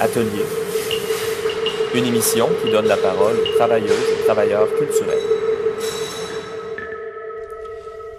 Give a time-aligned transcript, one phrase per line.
[0.00, 0.44] Atelier,
[1.94, 5.18] une émission qui donne la parole aux travailleuses et travailleurs culturels.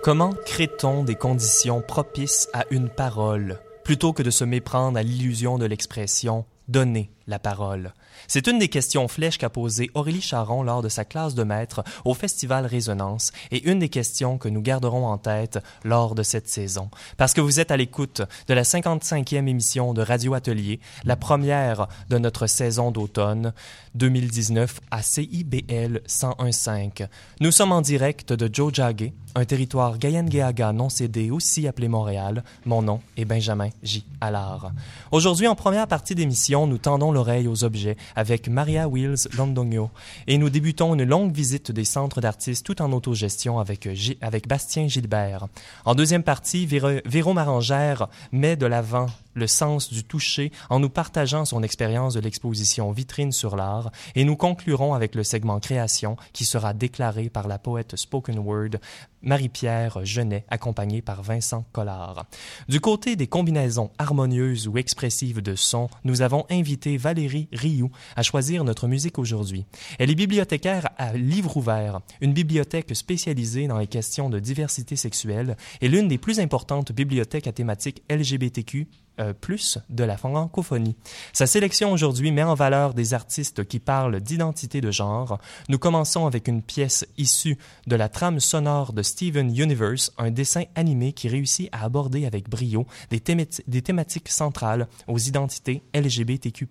[0.04, 5.58] Comment crée-t-on des conditions propices à une parole plutôt que de se méprendre à l'illusion
[5.58, 7.94] de l'expression donner la parole?
[8.28, 11.84] C'est une des questions flèches qu'a posée Aurélie Charon lors de sa classe de maître
[12.06, 16.50] au Festival Résonance et une des questions que nous garderons en tête lors de cette
[16.50, 16.90] saison.
[17.18, 21.88] Parce que vous êtes à l'écoute de la 55e émission de Radio Atelier, la première
[22.10, 23.54] de notre saison d'automne
[23.96, 27.08] 2019 à CIBL 101.5.
[27.40, 32.44] Nous sommes en direct de Jojage, un territoire Gayen-Geaga non cédé, aussi appelé Montréal.
[32.66, 34.06] Mon nom est Benjamin J.
[34.22, 34.72] Allard.
[35.12, 39.90] Aujourd'hui, en première partie d'émission, nous tendons aux objets avec Maria Wills Londonio
[40.28, 43.90] et nous débutons une longue visite des centres d'artistes tout en autogestion avec,
[44.22, 45.48] avec Bastien Gilbert.
[45.84, 51.46] En deuxième partie, Véro Marangère met de l'avant le sens du toucher en nous partageant
[51.46, 56.46] son expérience de l'exposition Vitrine sur l'art et nous conclurons avec le segment création qui
[56.46, 58.80] sera déclaré par la poète spoken word
[59.22, 62.26] Marie-Pierre Genet, accompagnée par Vincent Collard.
[62.68, 68.24] Du côté des combinaisons harmonieuses ou expressives de sons, nous avons invité Valérie Rioux à
[68.24, 69.66] choisir notre musique aujourd'hui.
[69.98, 75.58] Elle est bibliothécaire à Livre ouvert, une bibliothèque spécialisée dans les questions de diversité sexuelle
[75.82, 78.88] et l'une des plus importantes bibliothèques à thématique LGBTQ
[79.20, 80.96] euh, plus de la francophonie.
[81.34, 85.40] Sa sélection aujourd'hui met en valeur des artistes qui parlent d'identité de genre.
[85.68, 90.64] Nous commençons avec une pièce issue de la trame sonore de Steven Universe, un dessin
[90.76, 93.22] animé qui réussit à aborder avec brio des,
[93.68, 96.68] des thématiques centrales aux identités LGBTQ+,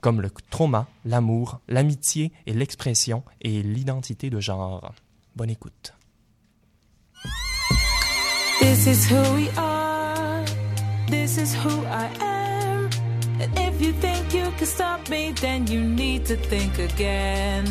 [0.00, 4.94] comme le trauma, l'amour, l'amitié et l'expression et l'identité de genre.
[5.36, 5.92] Bonne écoute.
[11.08, 12.90] This is who I am.
[13.40, 17.64] And if you think you can stop me, then you need to think again.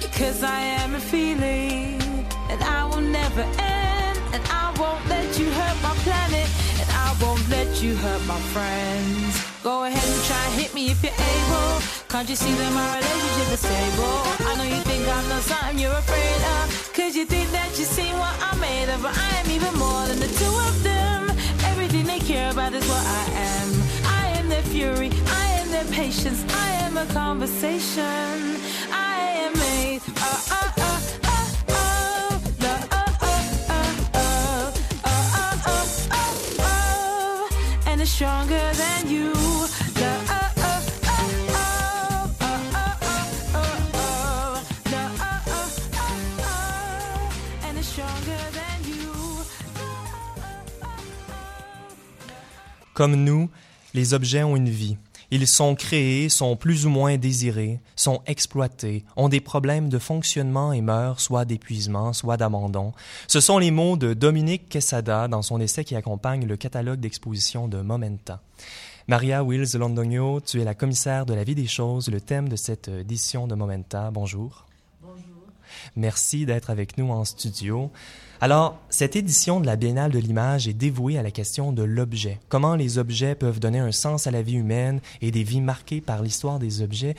[0.00, 2.02] Because I am a feeling,
[2.50, 4.18] and I will never end.
[4.34, 6.48] And I won't let you hurt my planet,
[6.80, 9.30] and I won't let you hurt my friends.
[9.62, 11.70] Go ahead and try hit me if you're able.
[12.08, 14.22] Can't you see that my relationship is stable?
[14.50, 16.92] I know you think I'm not something you're afraid of.
[16.96, 20.02] Cause you think that you see what I'm made of, but I am even more
[20.08, 21.11] than the two of them
[22.26, 23.68] care about is what I am.
[24.04, 28.56] I am their fury, I am their patience, I am a conversation.
[28.92, 30.92] I am a uh, uh, uh,
[38.04, 39.41] stronger than you.
[52.94, 53.48] Comme nous,
[53.94, 54.96] les objets ont une vie.
[55.30, 60.74] Ils sont créés, sont plus ou moins désirés, sont exploités, ont des problèmes de fonctionnement
[60.74, 62.92] et meurent soit d'épuisement, soit d'abandon.
[63.28, 67.66] Ce sont les mots de Dominique Quesada dans son essai qui accompagne le catalogue d'exposition
[67.66, 68.42] de Momenta.
[69.08, 72.56] Maria Wills Londonio, tu es la commissaire de la vie des choses, le thème de
[72.56, 74.10] cette édition de Momenta.
[74.10, 74.66] Bonjour.
[75.00, 75.22] Bonjour.
[75.96, 77.90] Merci d'être avec nous en studio.
[78.42, 82.40] Alors, cette édition de la Biennale de l'image est dévouée à la question de l'objet.
[82.48, 86.00] Comment les objets peuvent donner un sens à la vie humaine et des vies marquées
[86.00, 87.14] par l'histoire des objets?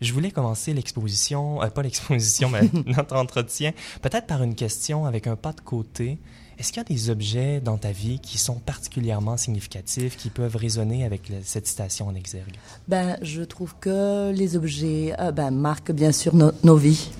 [0.00, 3.70] Je voulais commencer l'exposition, euh, pas l'exposition, mais notre entretien,
[4.02, 6.18] peut-être par une question avec un pas de côté.
[6.58, 10.56] Est-ce qu'il y a des objets dans ta vie qui sont particulièrement significatifs, qui peuvent
[10.56, 12.56] résonner avec cette citation en exergue?
[12.88, 17.10] Ben, je trouve que les objets euh, ben, marquent bien sûr nos vies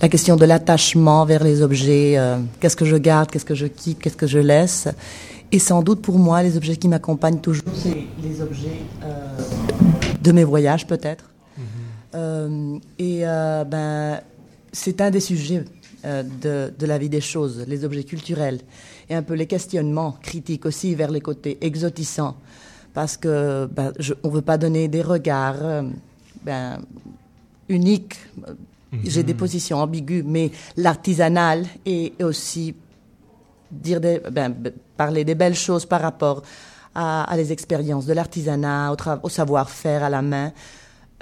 [0.00, 3.66] la question de l'attachement vers les objets, euh, qu'est-ce que je garde, qu'est-ce que je
[3.66, 4.88] quitte, qu'est-ce que je laisse.
[5.52, 9.38] Et sans doute pour moi, les objets qui m'accompagnent toujours, c'est les objets euh,
[10.20, 11.24] de mes voyages peut-être.
[11.58, 11.62] Mm-hmm.
[12.16, 13.20] Euh, et
[13.70, 14.20] ben,
[14.72, 15.64] c'est un des sujets
[16.04, 18.60] de, de, la vie des choses, les objets culturels,
[19.08, 22.36] et un peu les questionnements critiques aussi vers les côtés exotissants,
[22.92, 23.92] parce que ben,
[24.22, 25.84] on ne veut pas donner des regards
[26.44, 26.80] ben,
[27.68, 28.18] uniques
[29.04, 29.38] j'ai des mhm.
[29.38, 32.74] positions ambiguës, mais l'artisanal et aussi
[33.70, 34.54] dire des, ben,
[34.96, 36.42] parler des belles choses par rapport
[36.94, 40.52] à, les expériences de l'artisanat, au, au savoir-faire à la main,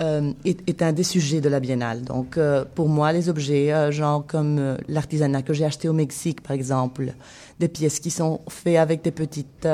[0.02, 2.02] euh, est, un des sujets de la biennale.
[2.02, 6.40] Donc, euh, pour moi, les objets, euh, genre comme l'artisanat que j'ai acheté au Mexique,
[6.40, 7.14] par exemple,
[7.60, 9.68] des pièces qui sont faites avec des petites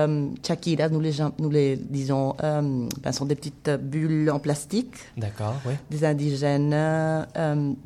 [0.47, 4.95] chaquiras, nous les, nous les disons, ben, sont des petites bulles en plastique.
[5.17, 5.73] D'accord, oui.
[5.91, 6.77] Des indigènes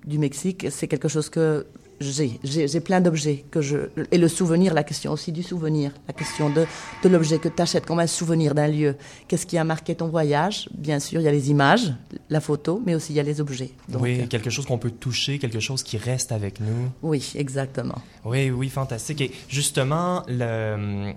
[0.04, 0.66] du Mexique.
[0.70, 1.66] C'est quelque chose que
[2.02, 3.76] j'ai, j'ai, j'ai plein d'objets que je
[4.10, 6.66] et le souvenir, la question aussi du souvenir, la question de
[7.02, 8.96] de l'objet que tu achètes comme un souvenir d'un lieu.
[9.28, 10.68] Qu'est-ce qui a marqué ton voyage?
[10.74, 11.94] Bien sûr, il y a les images,
[12.28, 13.70] la photo, mais aussi il y a les objets.
[13.88, 16.90] Donc, oui, euh, quelque chose qu'on peut toucher, quelque chose qui reste avec nous.
[17.02, 17.98] oui, exactement.
[18.24, 19.20] Oui, oui, fantastique.
[19.20, 21.12] Et justement, le,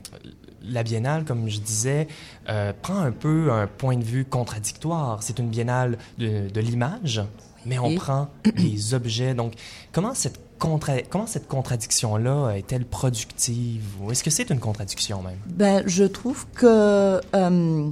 [0.64, 2.08] la biennale, comme je disais,
[2.50, 5.22] euh, prend un peu un point de vue contradictoire.
[5.22, 7.22] C'est une biennale de, de l'image,
[7.66, 7.96] mais on Oui.
[7.96, 9.34] prend les objets.
[9.36, 9.54] Donc,
[9.92, 13.84] comment cette, comment cette contradiction-là est-elle productive?
[14.02, 15.38] Ou est-ce que c'est une contradiction même?
[15.48, 17.90] Ben, je trouve que euh,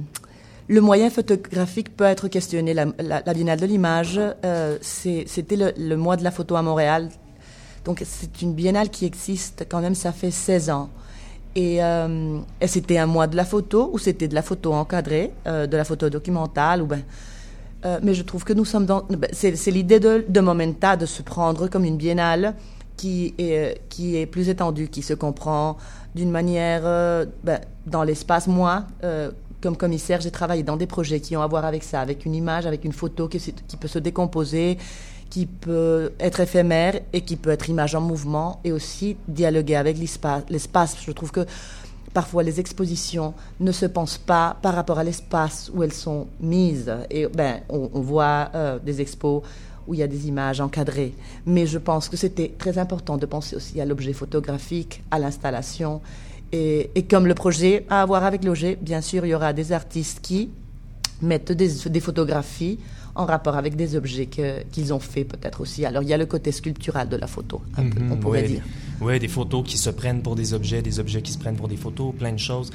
[0.68, 2.74] le moyen photographique peut être questionné.
[2.74, 2.86] La,
[3.34, 7.10] Biennale de l'image, euh, c'était le, mois de la photo à Montréal.
[7.84, 10.88] Donc, c'est une biennale qui existe quand même, ça fait 16 ans.
[11.54, 15.32] Et, euh, et c'était un mois de la photo, ou c'était de la photo encadrée,
[15.44, 17.02] de la photo documentale, ou ben,
[17.84, 19.02] euh, mais je trouve que nous sommes dans.
[19.08, 22.54] ben, C'est l'idée de, Momenta de se prendre comme une biennale
[22.96, 25.76] qui est, qui est plus étendue, qui se comprend
[26.14, 26.82] d'une manière.
[26.84, 31.42] euh, ben, dans l'espace, moi, euh, comme commissaire, j'ai travaillé dans des projets qui ont
[31.42, 34.78] à voir avec ça, avec une image, avec une photo qui, qui peut se décomposer,
[35.28, 39.98] qui peut être éphémère et qui peut être image en mouvement et aussi dialoguer avec.
[40.48, 41.44] L'espace, je trouve que
[42.14, 46.90] parfois les expositions ne se pensent pas par rapport à l'espace où elles sont mises.
[47.10, 49.42] Et ben, on, on voit euh, des expos
[49.86, 51.12] où il y a des images encadrées.
[51.44, 56.00] Mais je pense que c'était très important de penser aussi à l'objet photographique, à l'installation.
[56.52, 59.52] Et, et comme le projet a à voir avec l'objet, bien sûr, il y aura
[59.52, 60.48] des artistes qui
[61.20, 62.78] mettent des, des photographies
[63.14, 65.84] en rapport avec des objets qu'ils ont fait peut-être aussi.
[65.84, 68.42] Alors il y a le côté sculptural de la photo, un peu, Mhm, on pourrait
[68.42, 68.62] ouais, dire.
[69.04, 71.68] Ouais, des photos qui se prennent pour des objets, des objets qui se prennent pour
[71.68, 72.70] des photos, plein de choses.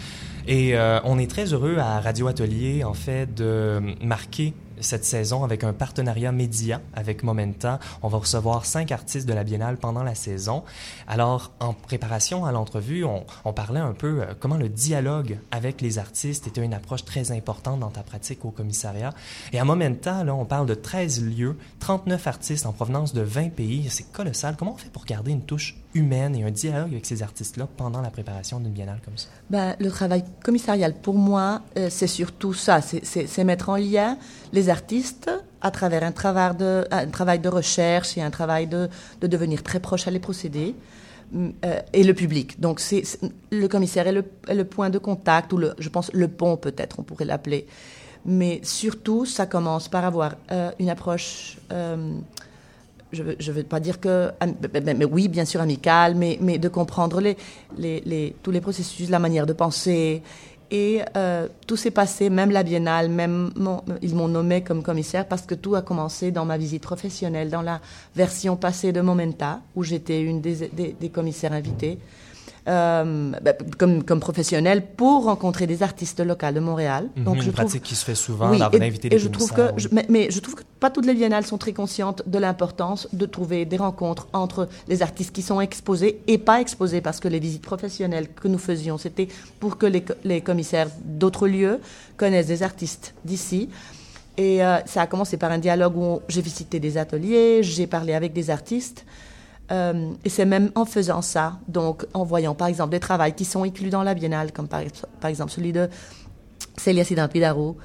[0.48, 5.44] Et euh, on est très heureux à Radio Atelier, en fait, de marquer cette saison
[5.44, 7.80] avec un partenariat média avec Momenta.
[8.02, 10.64] On va recevoir cinq artistes de la Biennale pendant la saison.
[11.08, 15.82] Alors, en préparation à l'entrevue, on, on parlait un peu euh, comment le dialogue avec
[15.82, 19.14] les artistes était une approche très importante dans ta pratique au commissariat.
[19.54, 23.50] Et à Momenta, là, on parle de 13 lieux, 39 artistes en provenance de 20
[23.50, 23.88] pays.
[23.90, 24.56] C'est colossal.
[24.58, 28.02] Comment on fait pour garder une touche humaine et un dialogue avec ces artistes-là pendant
[28.02, 29.28] la préparation d'une biennale comme ça?
[29.50, 32.82] Ben, le travail commissarial, pour moi, euh, c'est surtout ça.
[32.82, 34.18] C'est- mettre en lien
[34.54, 35.32] les artistes
[35.62, 38.90] à travers un travail de, un travail de recherche et un travail de,
[39.22, 40.76] de devenir très proche à les procédés
[41.32, 42.60] mm, euh, et le public.
[42.60, 43.04] Donc, c'est
[43.52, 47.04] le commissaire est le, le point de contact, ou je pense le pont peut-être, on
[47.04, 47.66] pourrait l'appeler.
[48.26, 51.58] Mais surtout, ça commence par avoir euh, une approche...
[53.12, 54.32] je veux, je veux pas dire que,
[54.86, 57.22] mais, oui, bien sûr, amical, mais, de comprendre
[58.44, 60.22] tous les processus, la manière de penser.
[60.72, 63.10] Et euh, tout s'est passé, même la biennale,
[64.04, 67.64] ils m'ont nommé comme commissaire parce que tout a commencé dans ma visite professionnelle, dans
[67.64, 67.82] la
[68.16, 71.98] version passée de Momenta, où j'étais une des commissaires invités.
[72.68, 77.10] Euh, bah, comme, comme professionnelle pour rencontrer des artistes locaux de Montréal.
[77.16, 79.28] Donc, je une trouve- pratique qui se fait souvent oui, et, invité et des je
[79.30, 79.74] trouve que, oui.
[79.78, 83.08] je- mais, mais je trouve que pas toutes les biennales sont très conscientes de l'importance
[83.14, 87.28] de trouver des rencontres entre les artistes qui sont exposés et pas exposés, parce que
[87.30, 89.30] les visites professionnelles que nous faisions, c'était
[89.60, 91.80] pour que les, co- les commissaires d'autres lieux
[92.18, 93.70] connaissent des artistes d'ici.
[94.38, 98.14] Et euh, ça a commencé par un dialogue où j'ai visité des ateliers, j'ai parlé
[98.14, 99.06] avec des artistes.
[99.72, 103.46] Euh, et c'est même en faisant ça, donc en voyant par exemple des travaux qui
[103.46, 104.82] sont inclus dans la biennale, comme par,
[105.20, 105.90] par exemple celui de
[106.78, 107.78] Celia Sidan Pidaro,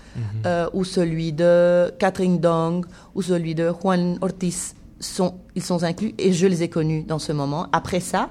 [0.46, 6.14] euh, ou celui de Catherine Dong, ou celui de Juan Ortiz, sont, ils sont inclus
[6.16, 7.66] et je les ai connus dans ce moment.
[7.72, 8.30] Après ça,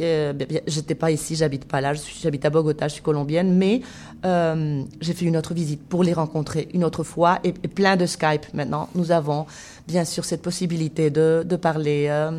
[0.00, 3.56] euh, bien, bien, j'étais pas ici, j'habite pas là, j'habite à Bogota, je suis colombienne,
[3.56, 3.82] mais
[4.24, 7.96] euh, j'ai fait une autre visite pour les rencontrer une autre fois et, et plein
[7.96, 8.88] de Skype maintenant.
[8.94, 9.46] Nous avons
[9.88, 12.30] bien sûr cette possibilité de, de parler euh,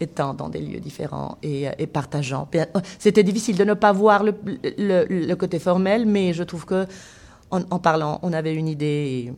[0.00, 2.48] étant dans des lieux différents et, euh, partageant.
[2.56, 2.64] Euh,
[2.98, 4.34] C'était difficile de ne pas voir le,
[5.08, 6.86] le côté formel, mais je trouve que
[7.50, 8.86] en, en parlant, on avait une idée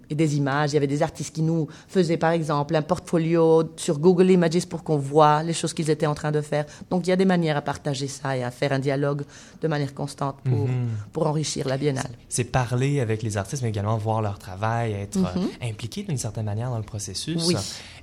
[0.08, 0.70] et, et des images.
[0.70, 4.66] Il y avait des artistes qui nous faisaient, par exemple, un portfolio sur Google Images
[4.66, 6.64] pour qu'on voit les choses qu'ils étaient en train de faire.
[6.90, 9.22] Donc, il y a des manières à partager ça et à faire un dialogue
[9.60, 10.88] de manière constante pour, Mhm.
[11.12, 12.10] pour enrichir la biennale.
[12.28, 15.26] C'est parler avec les artistes, mais également voir leur travail, être Mhm.
[15.62, 17.44] euh, impliqué d'une certaine manière dans le processus.
[17.46, 17.56] Oui.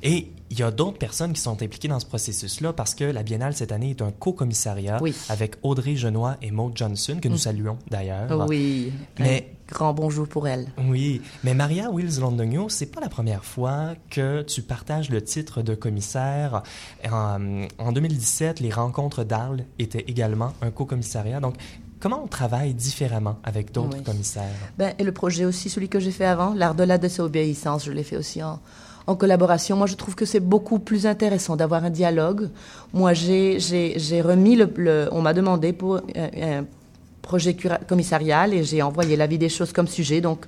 [0.06, 3.24] Et il y a d'autres personnes qui sont impliquées dans ce processus-là parce que la
[3.24, 5.16] Biennale cette année est un co-commissariat Oui.
[5.30, 8.48] avec Audrey Genois et Maud Johnson, que nous saluons d'ailleurs.
[8.48, 10.68] Oui, Mais- un grand bonjour pour elle.
[10.88, 15.64] Oui, mais Maria Wills Londonio, c'est pas la première fois que tu partages le titre
[15.64, 16.62] de commissaire.
[17.12, 21.40] En, en 2017, les rencontres d'Arles étaient également un co-commissariat.
[21.40, 21.56] Donc,
[22.00, 24.04] comment on travaille différemment avec d'autres Oui.
[24.04, 24.44] commissaires?
[24.78, 27.92] Ben, et le projet aussi, celui que j'ai fait avant, l'art de la désobéissance, je
[27.92, 28.60] l'ai fait aussi en,
[29.08, 29.76] en collaboration.
[29.76, 32.50] Moi, je trouve que c'est beaucoup plus intéressant d'avoir un dialogue.
[32.94, 36.66] Moi, j'ai remis le, on m'a demandé pour un,
[37.22, 37.58] projet
[37.88, 40.22] commissarial et j'ai envoyé la vie des choses comme sujet.
[40.22, 40.46] Donc,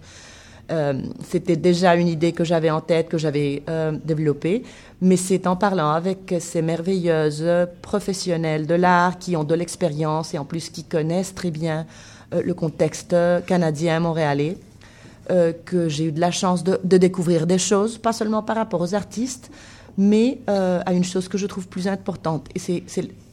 [0.69, 4.63] euh, c'était déjà une idée que j'avais en tête, que j'avais euh, développée,
[5.01, 7.45] mais c'est en parlant avec ces merveilleuses
[7.81, 11.85] professionnelles de l'art qui ont de l'expérience et en plus qui connaissent très bien
[12.33, 13.15] euh, le contexte
[13.47, 14.57] canadien, montréalais,
[15.29, 18.81] euh, que j'ai eu de la chance de, découvrir des choses, pas seulement par rapport
[18.81, 19.51] aux artistes,
[19.97, 22.83] mais euh, à une chose que je trouve plus importante, et c'est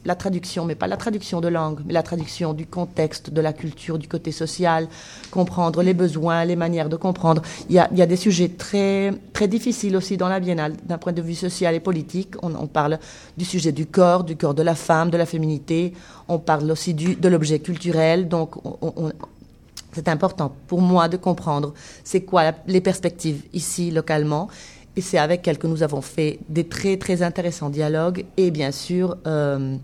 [0.03, 3.53] la traduction, mais pas la traduction de langue, mais la traduction du contexte, de la
[3.53, 4.87] culture, du côté social,
[5.31, 7.41] comprendre les besoins, les manières de comprendre.
[7.69, 11.21] Il y a, des sujets très, très difficiles aussi dans la biennale, d'un point de
[11.21, 12.35] vue social et politique.
[12.43, 12.99] On, parle
[13.37, 15.93] du sujet du corps, du corps de la femme, de la féminité.
[16.27, 18.27] On parle aussi du, de l'objet culturel.
[18.27, 19.11] Donc, on, on,
[19.95, 21.73] c'est important pour moi de comprendre
[22.03, 24.49] c'est quoi les perspectives ici localement.
[24.97, 28.71] Et c'est avec elle que nous avons fait des très très intéressants dialogues et bien
[28.71, 29.75] sûr euh,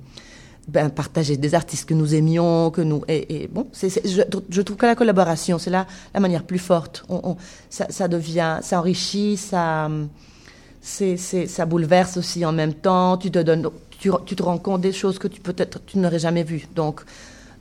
[0.68, 4.96] ben, partager des artistes que nous aimions, que nous et, bon, je, trouve que la
[4.96, 7.06] collaboration c'est la, la manière plus forte.
[7.70, 9.90] Ça, devient, ça enrichit, ça,
[10.82, 13.18] ça bouleverse aussi en même temps.
[13.18, 16.20] Tu te donnes, tu, tu te rends compte des choses que tu peut-être tu n'aurais
[16.20, 16.68] jamais vues.
[16.76, 17.02] Donc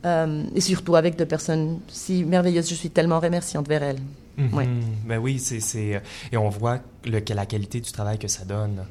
[0.04, 2.68] euh, et surtout avec des personnes si merveilleuses.
[2.68, 4.00] Je suis tellement remerciante vers elles.
[4.36, 4.54] Mm -hmm.
[4.56, 4.68] ouais.
[5.06, 6.02] Ben oui, c'est
[6.32, 8.84] et on voit le, la qualité du travail que ça donne.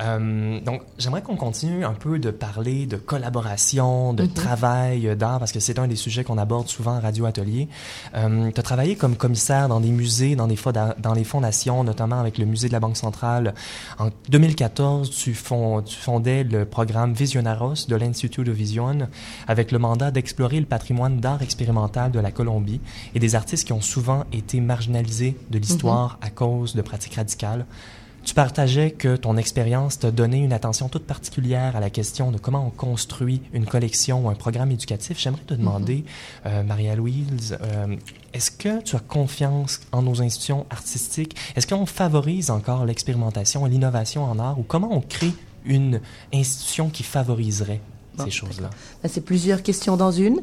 [0.00, 4.32] Euh, donc, j'aimerais qu'on continue un peu de parler de collaboration, de mm -hmm.
[4.32, 7.68] travail d'art, parce que c'est un des sujets qu'on aborde souvent à Radio Atelier.
[8.14, 10.58] Euh, tu as travaillé comme commissaire dans des musées, dans, des
[10.98, 13.54] dans les fondations, notamment avec le Musée de la Banque centrale.
[13.98, 18.98] En 2014, tu, fond, tu fondais le programme Visionaros de l'Institut de Vision,
[19.46, 22.80] avec le mandat d'explorer le patrimoine d'art expérimental de la Colombie
[23.14, 26.28] et des artistes qui ont souvent été marginalisés de l'histoire mm -hmm.
[26.28, 27.64] à cause de pratiques radicales.
[28.24, 32.38] Tu partageais que ton expérience t'a donné une attention toute particulière à la question de
[32.38, 35.18] comment on construit une collection ou un programme éducatif.
[35.18, 36.46] J'aimerais te demander, mm -hmm.
[36.46, 37.96] euh, Maria-Louise, euh,
[38.32, 41.36] est-ce que tu as confiance en nos institutions artistiques?
[41.56, 46.00] Est-ce qu'on favorise encore l'expérimentation et l'innovation en art ou comment on crée une
[46.32, 47.80] institution qui favoriserait
[48.18, 48.70] ces choses-là
[49.08, 50.40] C'est plusieurs questions dans une,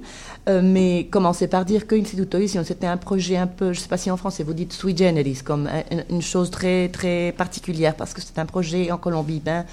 [0.48, 3.84] euh, mais commencer par dire que Instituto Vision, c'était un projet un peu, je ne
[3.84, 7.34] sais pas si en français vous dites sui generis, comme une, une chose très, très
[7.38, 9.42] particulière, parce que c'est un projet en Colombie.
[9.44, 9.66] Ben,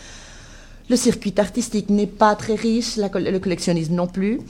[0.89, 4.41] le circuit artistique n'est pas très riche, la, le collectionnisme non plus.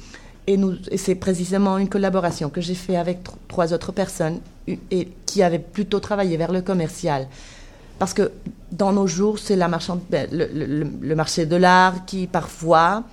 [0.47, 0.59] Et,
[0.97, 5.99] c'est précisément une collaboration que j'ai fait avec trois autres personnes et, qui avaient plutôt
[5.99, 7.27] travaillé vers le commercial.
[7.99, 8.31] Parce que
[8.71, 13.05] dans nos jours, c'est la marchand, ben, le, le, le marché de l'art qui parfois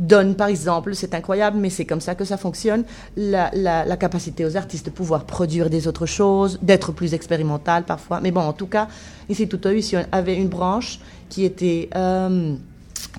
[0.00, 2.84] donne, par exemple, c'est incroyable, mais c'est comme ça que ça fonctionne,
[3.16, 8.20] la, la, capacité aux artistes de pouvoir produire des autres choses, d'être plus expérimental parfois.
[8.20, 8.88] Mais bon, en tout cas,
[9.28, 12.54] ici, tout à ici, on avait une branche qui était euh,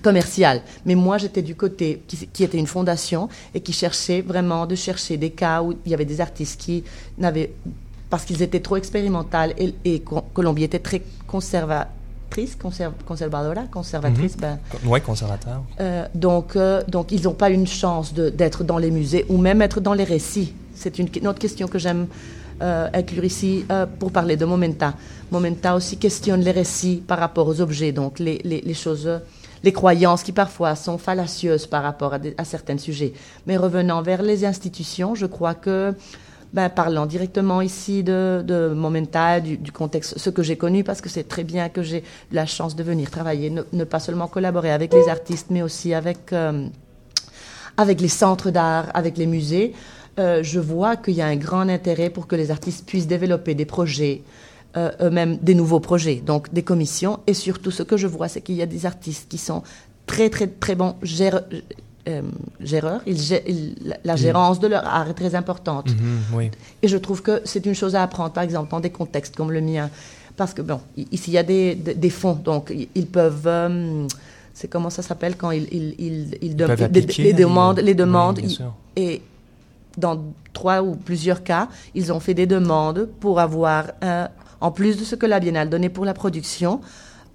[0.02, 0.62] commerciale.
[0.86, 4.76] Mais moi, j'étais du côté qui, qui, était une fondation et qui cherchait vraiment de
[4.76, 6.84] chercher des cas où il y avait des artistes qui
[7.18, 7.54] n'avaient
[8.10, 11.88] parce qu'ils étaient trop expérimentaux et, et Colombie était très conservateur
[12.62, 14.36] conserv conservadora, conservatrice.
[14.36, 14.58] Mm -hmm.
[14.84, 15.62] ben, oui, conservateur.
[15.80, 19.62] Euh, donc, euh, donc, ils n'ont pas une chance d'être dans les musées ou même
[19.62, 20.54] être dans les récits.
[20.76, 22.08] C'est une, une, autre question que j'aime
[22.62, 23.66] euh, inclure ici
[24.00, 24.94] pour parler de Momenta.
[25.32, 29.10] Momenta aussi questionne les récits par rapport aux objets, donc les, les, les choses,
[29.64, 33.14] les croyances qui parfois sont fallacieuses par rapport à, des, à certains sujets.
[33.48, 35.94] Mais revenant vers les institutions, je crois que
[36.54, 41.00] ben, parlant directement ici de, de Momenta, du, du, contexte, ce que j'ai connu, parce
[41.00, 44.72] que c'est très bien que j'ai la chance de venir travailler, ne, pas seulement collaborer
[44.72, 46.68] avec les artistes, mais aussi avec, euh,
[47.78, 49.74] avec les centres d'art, avec les musées.
[50.20, 53.56] Euh, je vois qu'il y a un grand intérêt pour que les artistes puissent développer
[53.56, 54.24] des projets,
[54.76, 57.20] euh, eux-mêmes des nouveaux projets, donc des commissions.
[57.28, 59.64] Et surtout, ce que je vois, c'est qu'il y a des artistes qui sont
[60.06, 60.96] très, très, très bons
[62.08, 62.22] euh,
[62.60, 65.90] géreurs, ils, ils, la gérance de leur art est très importante.
[65.90, 66.52] Mm -hmm, oui.
[66.84, 69.52] Et je trouve que c'est une chose à apprendre, par exemple, dans des contextes comme
[69.52, 69.90] le mien.
[70.38, 70.80] Parce que, bon,
[71.16, 72.64] ici, il y a des, des, des fonds, donc
[73.02, 73.48] ils peuvent...
[73.48, 74.08] Euh,
[74.54, 78.40] c'est comment ça s'appelle quand ils, ils, ils, les, les, demandes, les demandes.
[78.44, 78.58] Oui,
[78.96, 79.22] et
[79.98, 80.16] dans
[80.54, 81.66] trois ou plusieurs cas,
[82.00, 84.28] ils ont fait des demandes pour avoir, un,
[84.60, 86.82] en plus de ce que la Biennale donnait pour la production,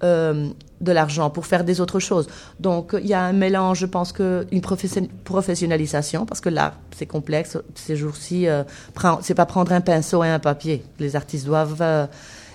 [0.03, 0.49] euh,
[0.79, 2.27] de l'argent pour faire des autres choses.
[2.59, 7.07] Donc il y a un mélange, je pense que une professionnalisation parce que là c'est
[7.07, 8.47] complexe ces jours-ci.
[8.47, 8.63] Euh,
[9.21, 10.83] c'est pas prendre un pinceau et un papier.
[10.99, 12.05] Les artistes doivent euh,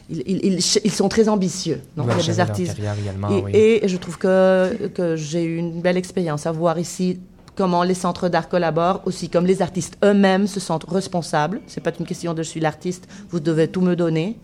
[0.09, 1.81] ils, ils, ils, sont très ambitieux.
[1.97, 3.51] Donc il y a des artistes et, oui.
[3.55, 7.19] et, je trouve que que j'ai eu une belle expérience à voir ici
[7.57, 11.61] comment les centres d'art collaborent, aussi comme les artistes eux-mêmes se sentent responsables.
[11.67, 14.39] C'est pas une question de je suis l'artiste, vous devez tout me donner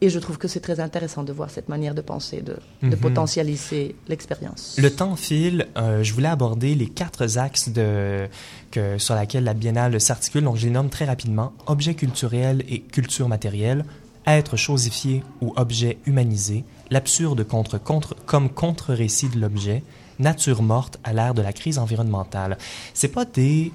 [0.00, 2.94] Et je trouve que c'est très intéressant de voir cette manière de penser, de, de
[2.94, 2.96] Mhm.
[3.00, 4.76] potentialiser l'expérience.
[4.78, 5.66] Le temps file.
[5.76, 8.28] euh, je voulais aborder les quatre axes de,
[8.70, 10.44] que, sur lesquels la biennale s'articule.
[10.44, 11.52] Donc, je les nomme très rapidement.
[11.66, 13.84] Objet culturel et culture matérielle,
[14.26, 19.82] être chosifié ou objet humanisé, l'absurde contre, contre, comme contre-récit de l'objet,
[20.20, 22.56] nature morte à l'ère de la crise environnementale.
[22.94, 23.72] C'est pas des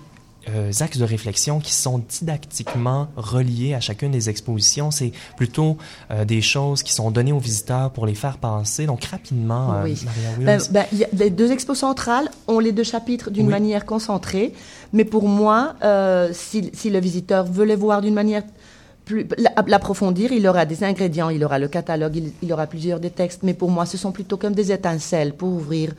[0.49, 4.91] euh, axes de réflexion qui sont didactiquement reliés à chacune des expositions.
[4.91, 5.77] C'est plutôt
[6.11, 8.85] euh, des choses qui sont données aux visiteurs pour les faire penser.
[8.85, 10.01] Donc, rapidement, euh, Oui.
[10.05, 10.57] Maria.
[10.57, 13.51] Ben, ben, il y a- les deux expos centrales ont les deux chapitres d'une Oui.
[13.51, 14.53] manière concentrée,
[14.91, 18.43] mais pour moi, euh, si, si le visiteur veut les voir d'une manière
[19.05, 22.99] plus la- l'approfondir, il aura des ingrédients, il aura le catalogue, il, il aura plusieurs
[23.01, 25.93] des textes, mais pour moi, ce sont plutôt comme des étincelles pour ouvrir,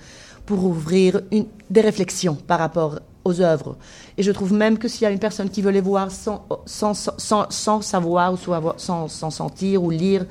[0.47, 3.77] pour ouvrir une, des réflexions par rapport aux œuvres.
[4.19, 6.47] Et je trouve même que s'il y a une personne qui veut les voir sans,
[6.67, 8.37] sans, sans, sans- savoir ou
[8.77, 10.27] sans, sans, sentir ou lire,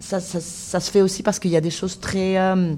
[0.00, 2.74] ça, ça, se fait aussi parce qu'il y a des choses très euh,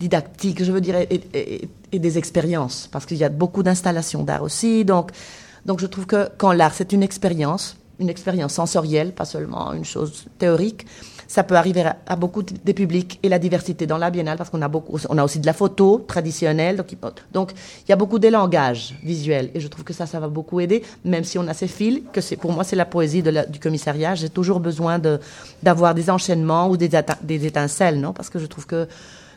[0.00, 4.22] didactiques, je veux dire, et, et- et des expériences, parce qu'il y a beaucoup d'installations
[4.22, 4.84] d'art aussi.
[4.86, 5.10] Donc,
[5.66, 9.84] donc je trouve que quand l'art, c'est une expérience, une expérience sensorielle, pas seulement une
[9.84, 10.86] chose théorique,
[11.32, 14.50] ça peut arriver à, beaucoup de- des publics et la diversité dans la biennale, parce
[14.50, 16.76] qu'on a beaucoup, on a aussi de la photo traditionnelle,
[17.32, 20.28] donc il, y a beaucoup des langages visuels, et je trouve que ça, ça va
[20.28, 23.22] beaucoup aider, même si on a ces fils, que c'est pour moi c'est la poésie
[23.22, 24.14] de du commissariat.
[24.14, 25.12] J'ai toujours besoin de
[25.62, 26.90] d'avoir des enchaînements ou des,
[27.22, 28.86] des étincelles, non, parce que je trouve que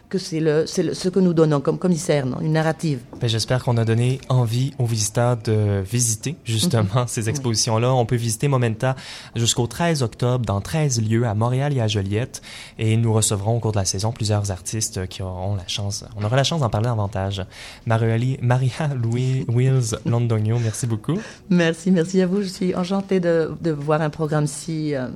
[0.10, 3.00] que c'est le, c'est le- ce que nous donnons comme commissaire, non, une narrative.
[3.20, 7.94] Ben, J'espère qu'on a donné envie aux visiteurs de visiter justement ces expositions-là.
[7.94, 8.96] On peut visiter Momenta
[9.36, 12.42] jusqu'au 13 octobre dans 13 lieux à Montréal et à Joliette.
[12.80, 16.24] Et nous recevrons au cours de la saison plusieurs artistes qui auront la chance, on
[16.24, 17.44] aura la chance d'en parler davantage.
[17.86, 21.18] Maria, Maria Louis Wills Londonio, merci beaucoup.
[21.50, 22.42] Merci, merci à vous.
[22.42, 25.08] Je suis enchantée de, de voir un programme si, euh,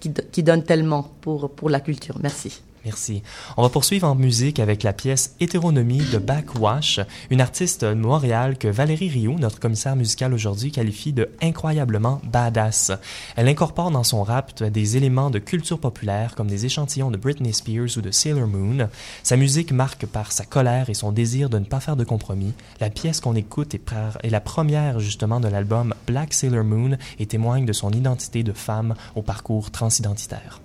[0.00, 2.18] qui, qui donne tellement pour, pour la culture.
[2.22, 2.60] Merci.
[2.84, 3.22] Merci.
[3.56, 6.98] On va poursuivre en musique avec la pièce Hétéronomie de Backwash,
[7.30, 12.90] une artiste de Montréal que Valérie Rioux, notre commissaire musical aujourd'hui, qualifie de incroyablement badass.
[13.36, 17.52] Elle incorpore dans son rap des éléments de culture populaire comme des échantillons de Britney
[17.52, 18.88] Spears ou de Sailor Moon.
[19.22, 22.52] Sa musique marque par sa colère et son désir de ne pas faire de compromis.
[22.80, 23.92] La pièce qu'on écoute est,
[24.24, 28.52] est la première justement de l'album Black Sailor Moon et témoigne de son identité de
[28.52, 30.60] femme au parcours transidentitaire.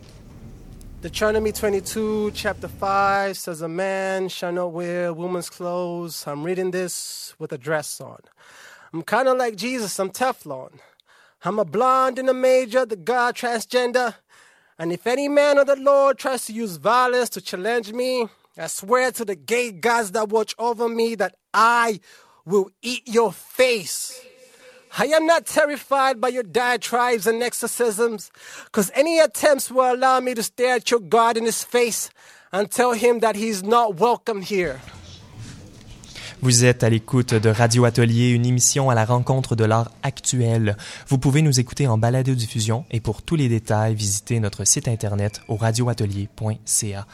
[1.08, 6.28] Deuteronomy 22, chapter 5 says, A man shall not wear woman's clothes.
[6.28, 8.20] I'm reading this with a dress on.
[8.91, 10.80] I'm kind of like Jesus, I'm Teflon.
[11.46, 14.15] I'm a blonde and a major, the God transgender.
[14.78, 18.67] And if any man of the Lord tries to use violence to challenge me, I
[18.67, 22.02] swear to the gay gods that watch over me that I
[22.46, 24.27] will eat your face.
[24.99, 28.31] I am not terrified by your diatribes and exorcisms,
[28.65, 32.10] because any attempts will allow me to stare at your God in his face
[32.51, 34.81] and tell him that he's not welcome here.
[36.43, 40.78] Vous êtes à l'écoute de Radio Atelier, une émission à la rencontre de l'art actuel.
[41.08, 45.41] Vous pouvez nous écouter en balado-diffusion et pour tous les détails, visitez notre site internet
[45.47, 47.08] au radioatelier.ca.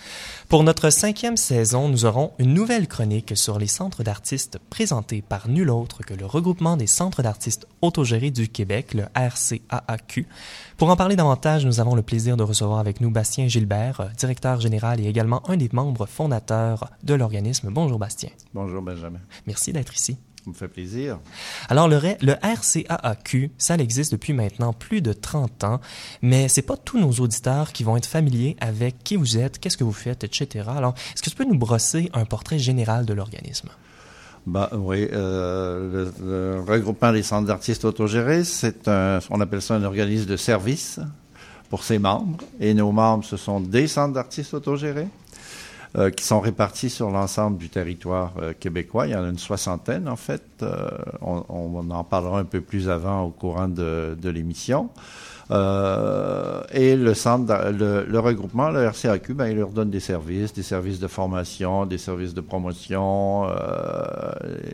[0.50, 5.48] Pour notre cinquième saison, nous aurons une nouvelle chronique sur les centres d'artistes présentés par
[5.48, 10.28] nul autre que le regroupement des centres d'artistes autogérés du Québec, le RCAAQ.
[10.78, 14.60] Pour en parler davantage, nous avons le plaisir de recevoir avec nous Bastien Gilbert, directeur
[14.60, 17.70] général et également un des membres fondateurs de l'organisme.
[17.72, 18.30] Bonjour Bastien.
[18.54, 19.20] Bonjour Benjamin.
[19.46, 20.18] Merci d'être ici.
[20.44, 21.20] Ça me fait plaisir.
[21.70, 25.80] Alors le, le RCAAQ, ça existe depuis maintenant plus de 30 ans,
[26.22, 29.78] mais c'est pas tous nos auditeurs qui vont être familiers avec qui vous êtes, qu'est-ce
[29.78, 30.70] que vous faites, etc.
[30.76, 33.70] Alors, est-ce que tu peux nous brosser un portrait général de l'organisme?
[34.46, 39.84] Bah, oui, euh, le, regroupement des centres d'artistes autogérés, c'est un, on appelle ça un
[39.84, 41.00] organisme de service
[41.70, 42.38] pour ses membres.
[42.60, 45.08] Et nos membres, ce sont des centres d'artistes autogérés
[45.96, 49.08] euh, qui sont répartis sur l'ensemble du territoire euh, québécois.
[49.08, 50.44] Il y en a une soixantaine, en fait.
[50.62, 50.90] Euh,
[51.22, 54.90] on, on en parlera un peu plus avant au courant de, de l'émission.
[55.54, 60.52] Euh, et le centre, le, le regroupement, le RCAQ, ben, il leur donne des services,
[60.52, 63.48] des services de formation, des services de promotion.
[63.50, 64.32] Euh,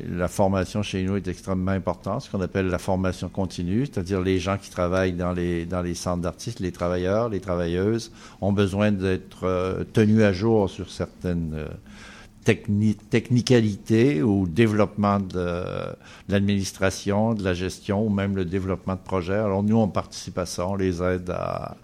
[0.09, 4.39] la formation chez nous est extrêmement importante, ce qu'on appelle la formation continue, c'est-à-dire les
[4.39, 8.91] gens qui travaillent dans les, dans les centres d'artistes, les travailleurs, les travailleuses, ont besoin
[8.91, 11.67] d'être euh, tenus à jour sur certaines euh,
[12.49, 15.63] techni technicalité ou développement de,
[16.29, 19.35] l'administration, de la gestion ou même le développement de projets.
[19.38, 21.75] Alors nous, on participe à ça, on les aide à,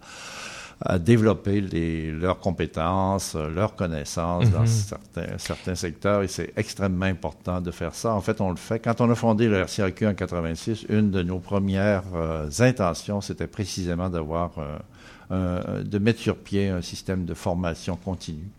[0.82, 4.67] à développer les, leurs compétences, leurs connaissances dans Mhm.
[4.67, 8.15] certains, certains secteurs et c'est extrêmement important de faire ça.
[8.15, 8.80] En fait, on le fait.
[8.80, 13.45] Quand on a fondé le RCAQ en 86, une de nos premières euh, intentions, c'était
[13.47, 14.54] précisément d'avoir
[15.32, 18.49] euh, de mettre sur pied un système de formation continue.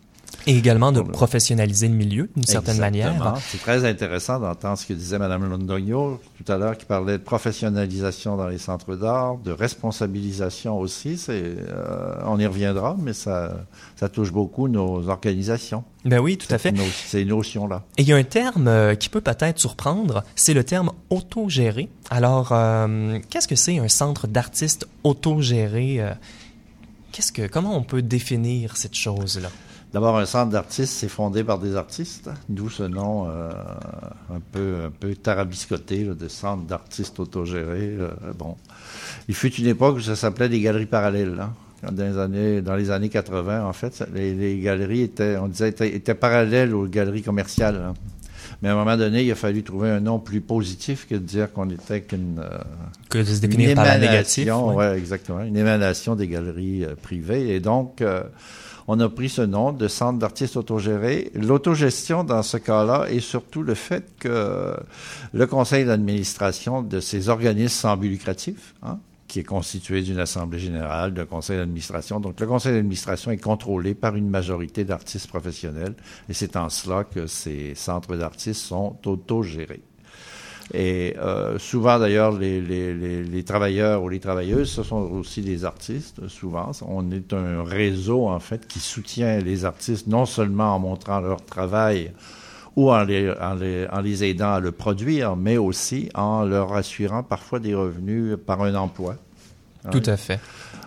[0.48, 3.34] Et également de professionnaliser le milieu d'une certaine manière.
[3.48, 7.22] C'est très intéressant d'entendre ce que disait Mme Londogno tout à l'heure, qui parlait de
[7.22, 11.16] professionnalisation dans les centres d'art, de responsabilisation aussi.
[11.18, 13.56] C'est, euh, on y reviendra, mais ça,
[13.96, 15.82] ça touche beaucoup nos organisations.
[16.04, 16.70] Ben oui, tout à fait.
[16.70, 17.82] Nos- ces notions-là.
[17.98, 21.88] Et il y a un terme euh, qui peut peut-être surprendre, c'est le terme autogéré.
[22.10, 26.00] Alors, euh, qu'est-ce que c'est un centre d'artistes autogéré
[27.12, 29.48] Qu'est-ce que, comment on peut définir cette chose-là?
[29.92, 33.50] D'abord, un centre d'artistes, c'est fondé par des artistes, d'où ce nom euh,
[34.34, 37.96] un peu un peu tarabiscoté là, de centre d'artistes autogérés.
[37.98, 38.56] euh, bon,
[39.28, 41.38] il fut une époque où ça s'appelait des galeries parallèles.
[41.40, 41.52] hein.
[41.92, 45.68] Dans les années dans les années 80, en fait, les, les galeries étaient, on disait,
[45.70, 47.76] étaient, étaient parallèles aux galeries commerciales.
[47.76, 47.94] hein.
[48.62, 51.20] Mais à un moment donné, il a fallu trouver un nom plus positif que de
[51.20, 52.58] dire qu'on était qu'une euh,
[53.10, 54.96] Que de se définir par la négative émanation, ouais.
[54.98, 57.54] exactement, une émanation des galeries euh, privées.
[57.54, 58.22] Et donc, euh,
[58.88, 61.30] on a pris ce nom de centre d'artistes autogérés.
[61.34, 64.76] L'autogestion, dans ce cas-là, est surtout le fait que
[65.32, 70.58] le conseil d'administration de ces organismes sans but lucratif, hein, qui est constitué d'une assemblée
[70.58, 72.20] générale, d'un conseil d'administration.
[72.20, 75.94] Donc, le conseil d'administration est contrôlé par une majorité d'artistes professionnels,
[76.28, 79.82] et c'est en cela que ces centres d'artistes sont autogérés.
[80.74, 86.72] Et euh, souvent, d'ailleurs, les, travailleurs ou les travailleuses, ce sont aussi des artistes, souvent.
[86.86, 91.44] On est un réseau, en fait, qui soutient les artistes, non seulement en montrant leur
[91.44, 92.12] travail
[92.74, 97.58] ou en les, en les aidant à le produire, mais aussi en leur assurant parfois
[97.58, 99.16] des revenus par un emploi.
[99.90, 100.40] Tout à fait.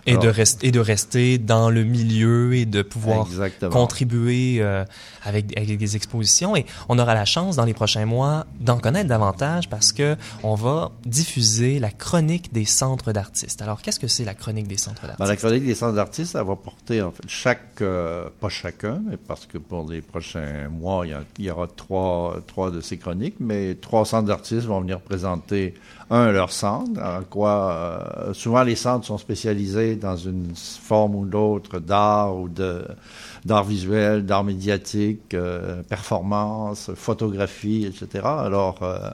[0.06, 3.72] Et, Alors- de rester, et de rester dans le milieu et de pouvoir Exactement.
[3.72, 4.86] contribuer euh,
[5.24, 6.56] avec, avec des expositions.
[6.56, 10.56] Et on aura la chance dans les prochains mois d'en connaître davantage parce que on
[10.56, 13.62] va diffuser la chronique des centres d'artistes.
[13.62, 15.20] Alors, qu'est-ce que c'est la chronique des centres d'artistes?
[15.20, 19.02] Dans la chronique des centres d'artistes, ça va porter, en fait, chaque, euh, pas chacun,
[19.10, 22.72] mais parce que pour les prochains mois, il y, a- il y aura trois, trois
[22.72, 25.74] de ces chroniques, mais trois centres d'artistes vont venir présenter,
[26.10, 31.24] un, leur centre, en quoi, euh, souvent les centres sont spécialisés dans une forme ou
[31.24, 32.84] l'autre d'art ou de,
[33.46, 38.26] d'art visuel, d'art médiatique, euh, performance, photographie, etc.
[38.26, 39.10] Alors, euh,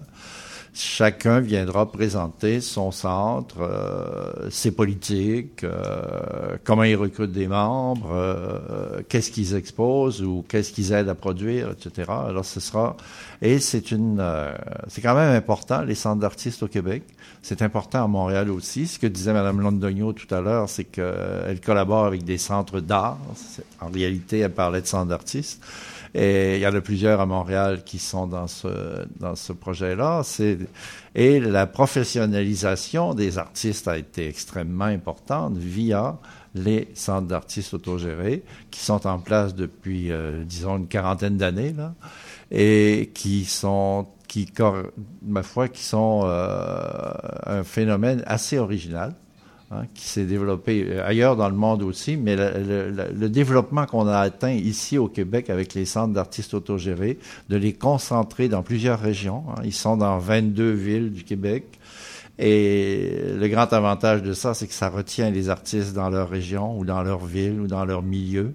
[0.75, 9.01] chacun viendra présenter son centre, euh, ses politiques, euh, comment ils recrutent des membres, euh,
[9.07, 12.11] qu'est-ce qu'ils exposent ou qu'est-ce qu'ils aident à produire, etc.
[12.27, 12.97] Alors ce sera
[13.41, 14.53] et c'est une, euh,
[14.87, 17.03] c'est quand même important les centres d'artistes au Québec.
[17.41, 18.87] C'est important à Montréal aussi.
[18.87, 23.17] Ce que disait Mme Londogno tout à l'heure, c'est qu'elle collabore avec des centres d'art.
[23.79, 25.61] En réalité, elle parlait de centres d'artistes.
[26.17, 30.21] Et il y en a plusieurs à Montréal qui sont dans ce, dans ce projet-là.
[31.13, 36.17] Et la professionnalisation des artistes a été extrêmement importante via
[36.53, 41.93] les centres d'artistes autogérés qui sont en place depuis, euh, disons, une quarantaine d'années, là,
[42.49, 44.47] et qui sont, qui,
[45.21, 47.11] ma foi, qui sont euh,
[47.45, 49.15] un phénomène assez original
[49.71, 54.17] hein, qui s'est développé euh, ailleurs dans le monde aussi, mais le, développement qu'on a
[54.17, 57.17] atteint ici au Québec avec les centres d'artistes autogérés,
[57.49, 59.43] de les concentrer dans plusieurs régions.
[59.49, 59.61] hein.
[59.63, 61.65] Ils sont dans 22 villes du Québec.
[62.37, 66.77] Et le grand avantage de ça, c'est que ça retient les artistes dans leur région
[66.77, 68.53] ou dans leur ville ou dans leur milieu,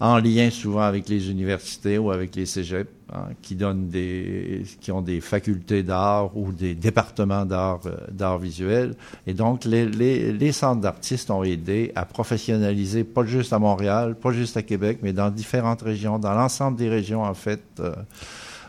[0.00, 4.90] en lien souvent avec les universités ou avec les cégeps, hein, qui donnent des, qui
[4.92, 8.94] ont des facultés d'art ou des départements d'art, euh, d'art visuel.
[9.26, 14.14] Et donc, les, les, les centres d'artistes ont aidé à professionnaliser, pas juste à Montréal,
[14.14, 17.92] pas juste à Québec, mais dans différentes régions, dans l'ensemble des régions, en fait, euh,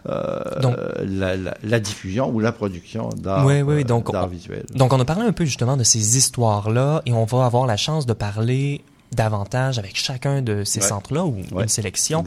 [0.10, 0.76] euh, Donc-
[1.08, 4.66] la, la, la diffusion ou la production d'art, Oui, oui, euh, donc visuel.
[4.76, 7.78] Donc, on a parlé un peu justement de ces histoires-là et on va avoir la
[7.78, 10.88] chance de parler davantage avec chacun de ces Ouais.
[10.88, 11.64] centres-là ou Ouais.
[11.64, 12.24] une sélection.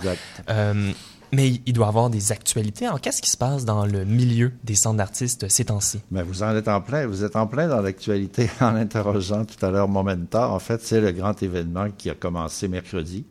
[0.51, 0.93] Euh,
[1.33, 2.87] mais il doit y avoir des actualités.
[2.87, 6.01] Alors, qu'est-ce qui se passe dans le milieu des centres d'artistes ces temps-ci?
[6.13, 7.07] Mais vous en êtes en plein.
[7.07, 10.49] Vous êtes en plein dans l'actualité en interrogeant tout à l'heure Momenta.
[10.51, 13.25] En fait, c'est le grand événement qui a commencé mercredi.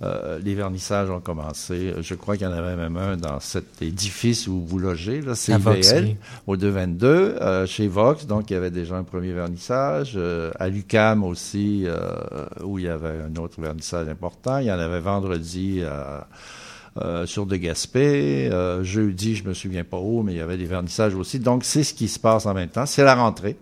[0.00, 1.92] Euh, les vernissages ont commencé.
[2.00, 5.32] Je crois qu'il y en avait même un dans cet édifice où vous logez, là,
[6.02, 6.16] oui.
[6.46, 8.26] au 222, euh, chez Vox.
[8.26, 10.12] Donc, il y avait déjà un premier vernissage.
[10.14, 11.98] Euh, à l'UCAM aussi, euh,
[12.62, 14.58] où il y avait un autre vernissage important.
[14.58, 16.26] Il y en avait vendredi à
[17.02, 18.48] euh, sur de Gaspé.
[18.50, 21.38] Euh, jeudi, je me souviens pas où, mais il y avait des vernissages aussi.
[21.38, 22.86] Donc, c'est ce qui se passe en même temps.
[22.86, 23.56] C'est la rentrée.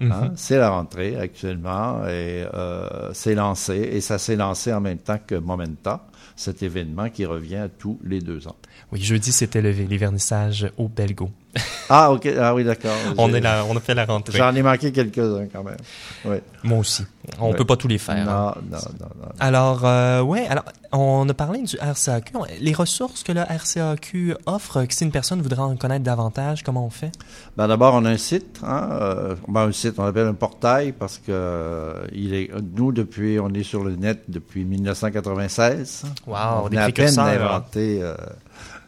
[0.00, 0.32] Hein?
[0.36, 5.18] C'est la rentrée actuellement et euh, c'est lancé et ça s'est lancé en même temps
[5.24, 6.06] que Momenta,
[6.36, 8.56] cet événement qui revient tous les deux ans.
[8.92, 11.30] Oui, jeudi, c'était le, les vernissages au Belgo.
[11.88, 12.28] Ah, ok.
[12.40, 12.90] Ah oui, d'accord.
[13.16, 14.36] On, J'ai- est là, on a fait la rentrée.
[14.38, 15.76] J'en ai manqué quelques-uns quand même.
[16.24, 16.36] Oui.
[16.64, 17.04] Moi aussi.
[17.38, 17.56] On Ouais.
[17.56, 18.28] peut pas tous les faire.
[18.28, 18.54] hein.
[18.70, 19.28] Non, non, non, non.
[19.38, 22.32] Alors, euh, ouais, alors, on a parlé du RCAQ.
[22.60, 26.90] Les ressources que le RCAQ offre, si une personne voudrait en connaître davantage, comment on
[26.90, 27.12] fait?
[27.56, 28.60] Ben, D'abord, on a un site.
[28.64, 32.90] Hein, euh, ben, un site, on appelle un portail parce que euh, il est, nous,
[32.92, 36.02] depuis, on est sur le net depuis 1996.
[36.26, 37.24] Wow, on a à peine précurseurs.
[37.26, 38.02] inventé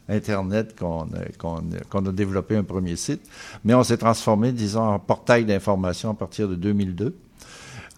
[0.08, 3.20] Internet qu'on a- qu'on a- développé un premier site.
[3.64, 7.14] Mais on s'est transformé, disons, en portail d'information à partir de 2002.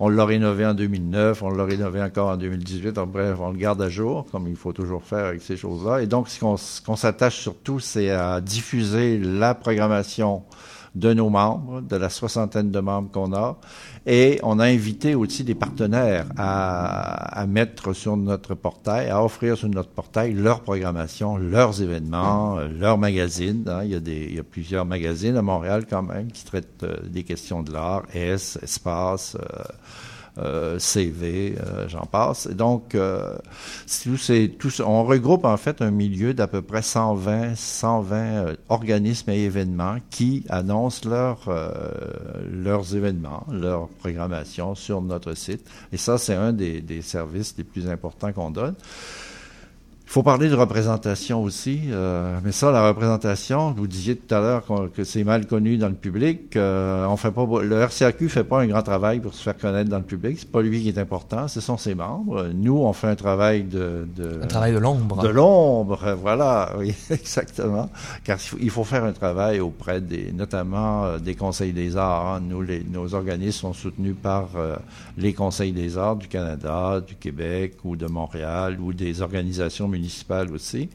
[0.03, 2.97] On l'a rénové en 2009, on l'a rénové encore en 2018.
[2.97, 6.03] En bref, on le garde à jour, comme il faut toujours faire avec ces choses-là.
[6.03, 6.41] Et donc, ce
[6.81, 10.43] qu'on s'attache surtout, c'est à diffuser la programmation
[10.95, 13.59] de nos membres, de la soixantaine de membres qu'on a.
[14.07, 19.57] Et on a invité aussi des partenaires à, à mettre sur notre portail, à offrir
[19.57, 23.65] sur notre portail leur programmation, leurs événements, euh, leurs magazines.
[23.69, 23.83] hein.
[23.85, 26.83] Il, y a des, il y a plusieurs magazines à Montréal quand même qui traitent
[26.83, 29.63] euh, des questions de l'art, S, Espace, euh,
[30.79, 32.47] CV, euh, j'en passe.
[32.47, 33.37] Et donc, euh,
[34.03, 34.17] tout,
[34.59, 39.45] tout on regroupe en fait un milieu d'à peu près 120, 120 euh, organismes et
[39.45, 41.71] événements qui annoncent leurs euh,
[42.51, 45.67] leurs événements, leur programmation sur notre site.
[45.93, 48.75] Et ça, c'est un des services les plus importants qu'on donne.
[50.11, 54.41] Il faut parler de représentation aussi, euh, mais ça, la représentation, vous disiez tout à
[54.41, 56.57] l'heure qu'on- que c'est mal connu dans le public.
[56.57, 59.89] euh, on fait pas, le RCAQ fait pas un grand travail pour se faire connaître
[59.89, 60.37] dans le public.
[60.41, 62.49] C'est pas lui qui est important, ce sont ses membres.
[62.53, 65.23] Nous, on fait un travail de, de Un travail de l'ombre.
[65.23, 67.89] de l'ombre, voilà, oui, exactement.
[68.25, 71.97] Car il faut, il faut faire un travail auprès des, notamment euh, des conseils des
[71.97, 72.27] arts.
[72.35, 72.41] hein.
[72.43, 74.75] Nous, les, nos organismes sont soutenus par euh,
[75.17, 80.00] les conseils des arts du Canada, du Québec ou de Montréal ou des organisations municipales
[80.53, 80.89] aussi.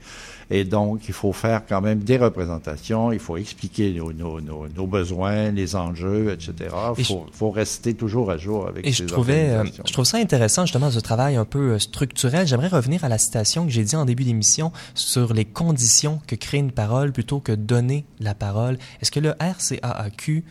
[0.51, 4.67] Et donc, il faut faire quand même des représentations, il faut expliquer nos, nos, nos,
[4.67, 6.53] nos besoins, les enjeux, etc.
[6.97, 9.83] Et Il faut, faut rester toujours à jour avec Et ces je trouvais, euh, organisations.
[9.87, 12.45] je trouve ça intéressant justement ce travail un peu euh, structurel.
[12.45, 16.35] J'aimerais revenir à la citation que j'ai dit en début d'émission sur les conditions que
[16.35, 18.77] crée une parole plutôt que donner la parole.
[19.01, 20.43] Est-ce que le RCAAQ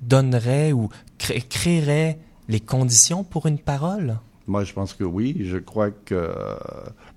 [0.00, 4.16] donnerait ou cré- créerait les conditions pour une parole?
[4.46, 5.36] Moi, je pense que oui.
[5.44, 6.32] Je crois que,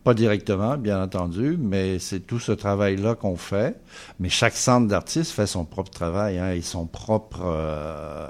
[0.04, 3.80] pas directement, bien entendu, mais c'est tout ce travail-là qu'on fait.
[4.20, 8.28] Mais chaque centre d'artistes fait son propre travail hein, et son propre euh,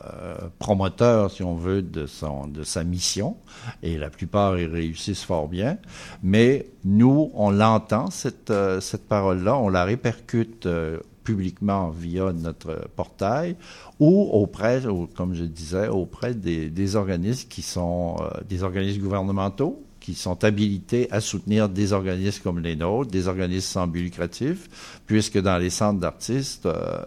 [0.60, 3.38] promoteur, si on veut, de, son, de sa mission.
[3.84, 5.78] Et la plupart, ils réussissent fort bien.
[6.24, 12.90] Mais nous, on l'entend, cette, euh, cette parole-là, on la répercute euh, publiquement via notre
[12.96, 13.56] portail
[14.00, 14.82] ou auprès,
[15.16, 20.44] comme je disais, auprès des, des organismes qui sont euh, des organismes gouvernementaux qui sont
[20.44, 24.68] habilités à soutenir des organismes comme les nôtres, des organismes sans but lucratif,
[25.06, 27.06] puisque dans les centres d'artistes, euh,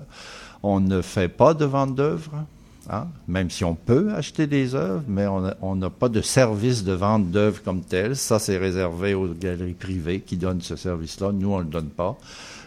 [0.63, 2.33] on ne fait pas de vente d'œuvres.
[2.89, 3.09] Hein?
[3.29, 7.31] Même si on peut acheter des œuvres, mais on n'a pas de service de vente
[7.31, 8.17] d'œuvres comme tel.
[8.17, 11.33] Ça, c'est réservé aux galeries privées qui donnent ce service-là.
[11.33, 12.17] Nous, on ne le donne pas.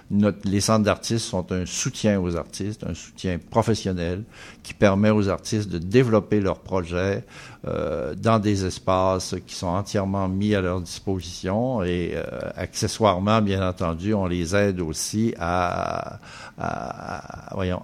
[0.10, 4.24] Notre- les centres d'artistes sont un soutien aux artistes, un soutien professionnel
[4.64, 7.26] qui permet aux artistes de développer leurs projets
[7.68, 12.24] euh, dans des espaces qui sont entièrement mis à leur disposition et euh,
[12.56, 16.20] accessoirement, bien entendu, on les aide aussi à,
[16.58, 17.82] à- voyons,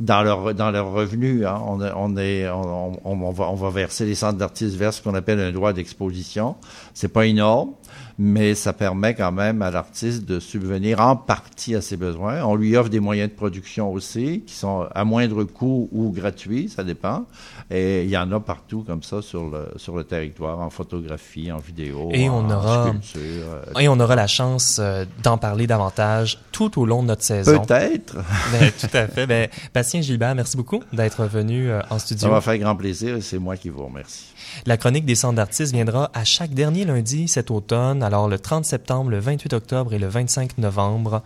[0.00, 1.46] dans leur dans leurs revenus.
[1.46, 1.58] hein.
[1.66, 5.14] On, on est on- on va on va verser les centres d'artistes vers ce qu'on
[5.14, 6.56] appelle un droit d'exposition.
[6.92, 7.70] C'est pas énorme
[8.18, 12.42] mais ça permet quand même à l'artiste de subvenir en partie à ses besoins.
[12.44, 16.68] On lui offre des moyens de production aussi, qui sont à moindre coût ou gratuits,
[16.68, 17.26] ça dépend.
[17.70, 21.50] Et il y en a partout comme ça sur le, sur le territoire, en photographie,
[21.50, 23.20] en vidéo, Et en on aura- sculpture.
[23.22, 27.22] euh, Et on aura la chance euh, d'en parler davantage tout au long de notre
[27.22, 27.60] saison.
[27.62, 28.16] Peut-être.
[28.52, 29.26] Ben, tout à fait.
[29.26, 32.30] Ben, Bastien Gilbert, merci beaucoup d'être venu euh, en Ça studio.
[32.30, 34.33] m'a fait grand plaisir et c'est moi qui vous remercie.
[34.66, 38.64] La chronique des centres d'artistes viendra à chaque dernier lundi cet automne, alors le 30
[38.64, 41.22] septembre, le 28 octobre et le 25 novembre.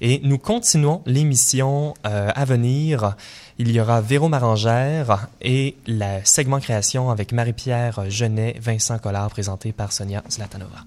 [0.00, 3.16] Et nous continuons l'émission euh, à venir.
[3.58, 9.72] Il y aura Véro Marangère et le segment création avec Marie-Pierre Genet, Vincent Collard, présenté
[9.72, 10.84] par Sonia Zlatanova.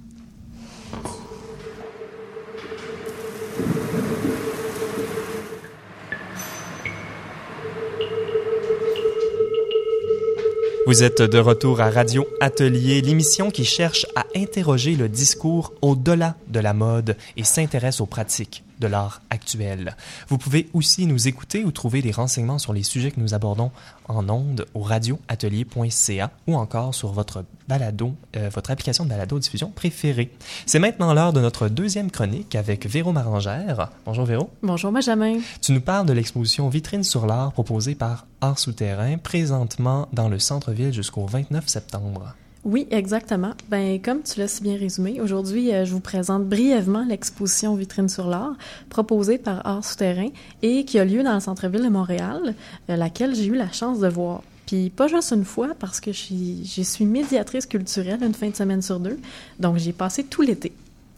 [10.86, 16.36] Vous êtes de retour à Radio Atelier, l'émission qui cherche à interroger le discours au-delà
[16.50, 19.96] de la mode et s'intéresse aux pratiques de l'art actuel.
[20.28, 23.72] Vous pouvez aussi nous écouter ou trouver des renseignements sur les sujets que nous abordons
[24.10, 29.72] en ondes au radioatelier.ca ou encore sur votre balado, euh, votre application de balado diffusion
[29.72, 30.32] préférée.
[30.66, 33.90] C'est maintenant l'heure de notre deuxième chronique avec Véro Marangère.
[34.06, 34.50] Bonjour Véro.
[34.62, 35.40] Bonjour Benjamin.
[35.62, 40.40] Tu nous parles de l'exposition Vitrine sur l'art proposée par Art Souterrain, présentement dans le
[40.40, 42.36] centre-ville jusqu'au 29 septembre.
[42.66, 43.52] Oui, exactement.
[43.70, 48.08] Ben, comme tu l'as si bien résumé, aujourd'hui, euh, je vous présente brièvement l'exposition Vitrine
[48.08, 48.54] sur l'art
[48.90, 50.30] proposée par Art Souterrain
[50.62, 52.56] et qui a lieu dans le centre-ville de Montréal,
[52.90, 54.44] euh, laquelle j'ai eu la chance de voir.
[54.66, 58.82] Puis pas juste une fois, parce que je suis, médiatrice culturelle une fin de semaine
[58.82, 59.20] sur deux,
[59.60, 60.72] donc j'ai passé tout l'été.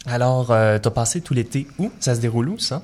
[0.07, 1.91] Alors, euh, t'as passé tout l'été où?
[1.99, 2.83] Ça se déroule où, ça?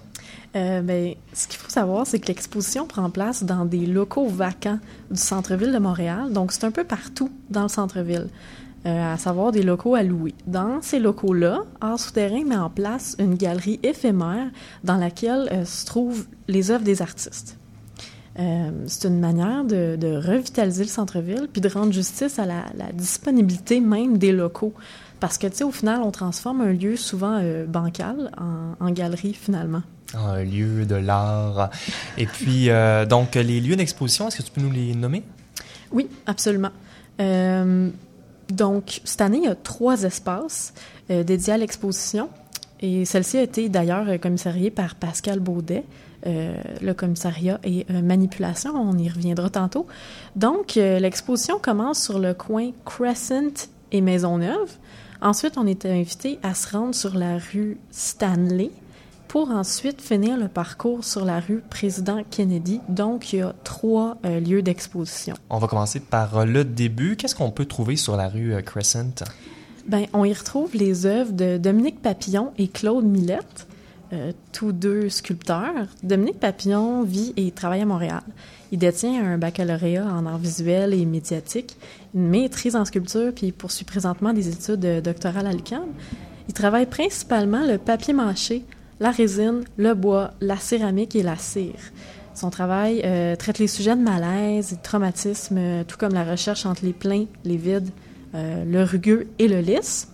[0.56, 4.80] Euh, ben, ce qu'il faut savoir, c'est que l'exposition prend place dans des locaux vacants
[5.10, 6.34] du centre-ville de Montréal.
[6.34, 8.28] Donc, c'est un peu partout dans le centre-ville,
[8.86, 10.36] euh, à savoir des locaux à louer.
[10.48, 14.50] Dans ces locaux-là, Art Souterrain met en place une galerie éphémère
[14.84, 17.58] dans laquelle euh, se trouvent les œuvres des artistes.
[18.88, 24.18] C'est une manière de, revitaliser le centre-ville puis de rendre justice à la disponibilité même
[24.18, 24.74] des locaux.
[25.22, 28.92] Parce que, tu sais, au final, on transforme un lieu souvent euh, bancal en, en
[28.92, 29.84] galerie, finalement.
[30.16, 31.70] Un lieu de l'art.
[32.18, 35.24] Et puis, euh, donc, les lieux d'exposition, est-ce que tu peux nous les nommer?
[35.92, 36.72] Oui, absolument.
[37.22, 37.90] Euh,
[38.50, 40.74] donc, cette année, il y a trois espaces
[41.12, 42.28] euh, dédiés à l'exposition.
[42.82, 45.84] Et celle-ci a été d'ailleurs commissariée par Pascal Baudet.
[46.26, 49.86] Le commissariat et manipulation, on y reviendra tantôt.
[50.36, 54.72] Donc, l'exposition commence sur le coin Crescent et Maisonneuve.
[55.22, 58.72] Ensuite, on est invité à se rendre sur la rue Stanley
[59.28, 62.82] pour ensuite finir le parcours sur la rue Président Kennedy.
[62.90, 65.36] Donc, il y a trois euh, lieux d'exposition.
[65.52, 67.18] On va commencer par euh, le début.
[67.18, 69.24] Qu'est-ce qu'on peut trouver sur la rue euh, Crescent?
[69.88, 73.68] Ben, on y retrouve les œuvres de Dominique Papillon et Claude Millette,
[74.14, 75.88] euh, tous deux sculpteurs.
[76.04, 78.24] Dominique Papillon vit et travaille à Montréal.
[78.72, 81.78] Il détient un baccalauréat en arts visuels et médiatiques,
[82.14, 85.88] une maîtrise en sculpture, puis il poursuit présentement des études euh, doctorales à l'UQAM.
[86.48, 88.64] Il travaille principalement le papier mâché,
[89.00, 91.80] la résine, le bois, la céramique et la cire.
[92.34, 96.24] Son travail euh, traite les sujets de malaise et de traumatisme, euh, tout comme la
[96.24, 97.90] recherche entre les pleins, les vides,
[98.34, 100.08] le rugueux et le lisse.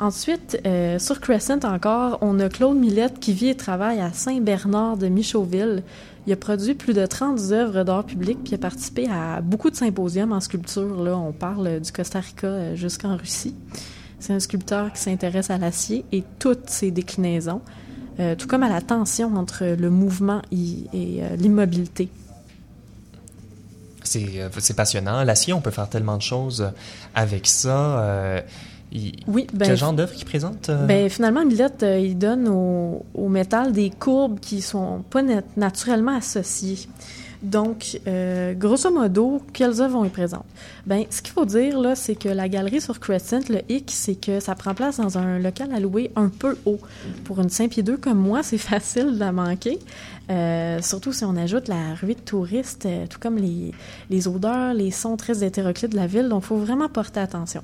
[0.00, 0.60] Ensuite,
[0.98, 5.84] sur Crescent encore, on a Claude Millette qui vit et travaille à Saint-Bernard de Michauville.
[6.26, 9.76] Il a produit plus de 30 œuvres d'art public puis a participé à beaucoup de
[9.76, 11.02] symposiums en sculpture.
[11.02, 13.54] Là, on parle du Costa Rica euh, jusqu'en Russie.
[14.20, 17.60] C'est un sculpteur qui s'intéresse à l'acier et toutes ses déclinaisons,
[18.20, 22.08] euh, tout comme à la tension entre le mouvement et, euh, l'immobilité.
[24.02, 25.24] C'est passionnant.
[25.24, 26.70] L'acier, on peut faire tellement de choses
[27.14, 28.42] avec ça.
[28.94, 30.68] Il- Oui, ben, Quel genre d'œuvre qu'il présente?
[30.70, 30.86] euh?
[30.86, 35.42] Ben, finalement, Millette, euh, il donne au, au métal des courbes qui sont pas nat-
[35.56, 36.88] naturellement associées.
[37.42, 40.46] Donc, euh, grosso modo, quelles œuvres on y présente?
[40.86, 44.14] Ben, ce qu'il faut dire, là, c'est que la galerie sur Crescent, le hic, c'est
[44.14, 46.78] que ça prend place dans un local à louer un peu haut.
[47.24, 49.78] Pour une 5 pieds 2 comme moi, c'est facile de la manquer.
[50.30, 53.72] Euh, surtout si on ajoute la ruée de touristes, tout comme les,
[54.08, 56.30] les odeurs, les sons très hétéroclites de la ville.
[56.30, 57.62] Donc, il faut vraiment porter attention.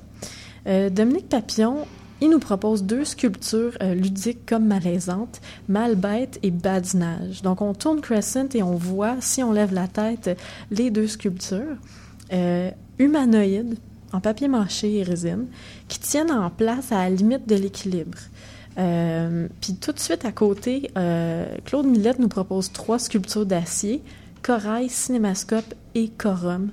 [0.67, 1.85] Euh, Dominique Papillon,
[2.21, 7.41] il nous propose deux sculptures euh, ludiques comme malaisantes, Malbête et Badinage.
[7.41, 10.37] Donc, on tourne Crescent et on voit, si on lève la tête,
[10.69, 11.77] les deux sculptures.
[12.31, 12.69] Euh,
[12.99, 13.77] humanoïdes,
[14.13, 15.47] en papier mâché et résine,
[15.87, 18.17] qui tiennent en place à la limite de l'équilibre.
[19.59, 20.91] Puis tout de suite à côté,
[21.65, 24.01] Claude Millette nous propose trois sculptures d'acier,
[24.43, 26.71] corail, cinémascope et corum.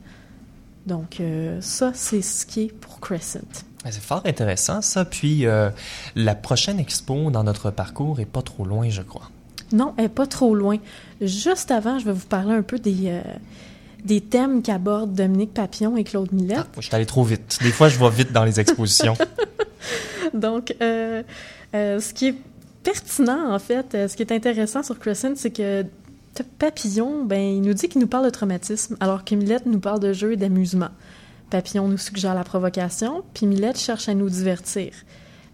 [0.87, 1.21] Donc
[1.61, 3.68] ça, c'est ce qui est pour Crescent.
[3.85, 5.05] Ben, C'est fort intéressant, ça.
[5.05, 5.71] Puis, euh,
[6.17, 9.31] la prochaine expo dans notre parcours est pas trop loin, je crois.
[9.73, 10.79] Non, elle est pas trop loin.
[11.21, 13.21] Juste avant, je vais vous parler un peu des, euh,
[14.05, 16.59] des thèmes qu'abordent Dominique Papillon et Claude Millette.
[16.61, 17.59] Ah, je suis allé trop vite.
[17.63, 19.17] Des fois, je vais vite dans les expositions.
[20.35, 21.23] Donc, euh,
[21.73, 22.35] ce qui est
[22.83, 25.85] pertinent, en fait, ce qui est intéressant sur Crescent, c'est que
[26.59, 30.01] Papillon, ben, il nous dit qu'il nous parle de traumatisme, alors que Millette nous parle
[30.01, 30.91] de jeu et d'amusement.
[31.51, 34.93] Papillon nous suggère la provocation, puis Millette cherche à nous divertir.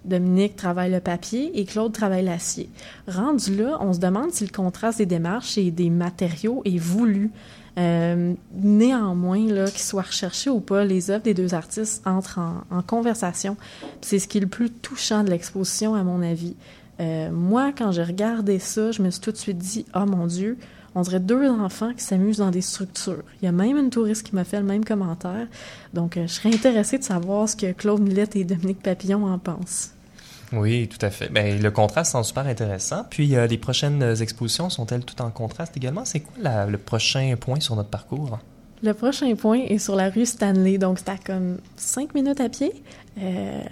[0.04, 2.68] Dominique travaille le papier et Claude travaille l'acier.
[3.08, 7.30] Rendu là, on se demande si le contraste des démarches et des matériaux est voulu.
[7.78, 12.62] Euh, néanmoins, là, qu'il soit recherché ou pas, les œuvres des deux artistes entrent en,
[12.70, 13.56] en conversation.
[14.00, 16.54] C'est ce qui est le plus touchant de l'exposition, à mon avis.
[17.00, 20.26] Euh, moi, quand j'ai regardé ça, je me suis tout de suite dit, oh mon
[20.26, 20.58] Dieu,
[20.94, 23.22] on dirait deux enfants qui s'amusent dans des structures.
[23.42, 25.46] Il y a même une touriste qui m'a fait le même commentaire.
[25.92, 29.38] Donc, euh, je serais intéressée de savoir ce que Claude Millette et Dominique Papillon en
[29.38, 29.90] pensent.
[30.52, 31.30] Oui, tout à fait.
[31.32, 33.04] Ben, le contraste semble super intéressant.
[33.10, 36.04] Puis euh, les prochaines expositions sont-elles toutes en contraste également?
[36.04, 38.38] C'est quoi la- le prochain point sur notre parcours?
[38.82, 42.50] Le prochain point est sur la rue Stanley, donc c'est à comme cinq minutes à
[42.50, 42.70] pied,
[43.16, 43.62] euh,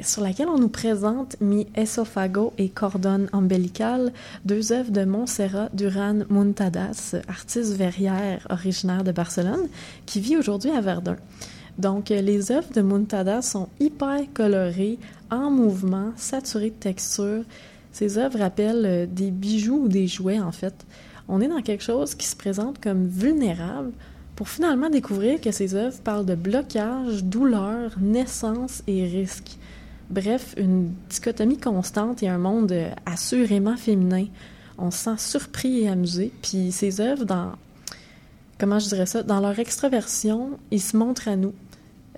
[0.00, 4.12] sur laquelle on nous présente Mi Esophago et Cordon Ombilical,
[4.44, 9.68] deux œuvres de Montserrat Duran Muntadas, artiste verrière originaire de Barcelone,
[10.06, 11.16] qui vit aujourd'hui à Verdun.
[11.78, 14.98] Donc, euh, les œuvres de Muntadas sont hyper colorées,
[15.30, 17.44] en mouvement, saturées de texture.
[17.92, 20.74] Ces œuvres rappellent euh, des bijoux ou des jouets, en fait.
[21.28, 23.92] On est dans quelque chose qui se présente comme vulnérable,
[24.38, 29.56] pour finalement découvrir que ces œuvres parlent de blocage, douleur, naissance et risque.
[30.10, 32.72] Bref, une dichotomie constante et un monde
[33.04, 34.26] assurément féminin.
[34.78, 36.30] On se sent surpris et amusé.
[36.40, 37.50] Puis ces œuvres, dans
[38.60, 41.54] comment je dirais ça, dans leur extraversion, ils se montrent à nous.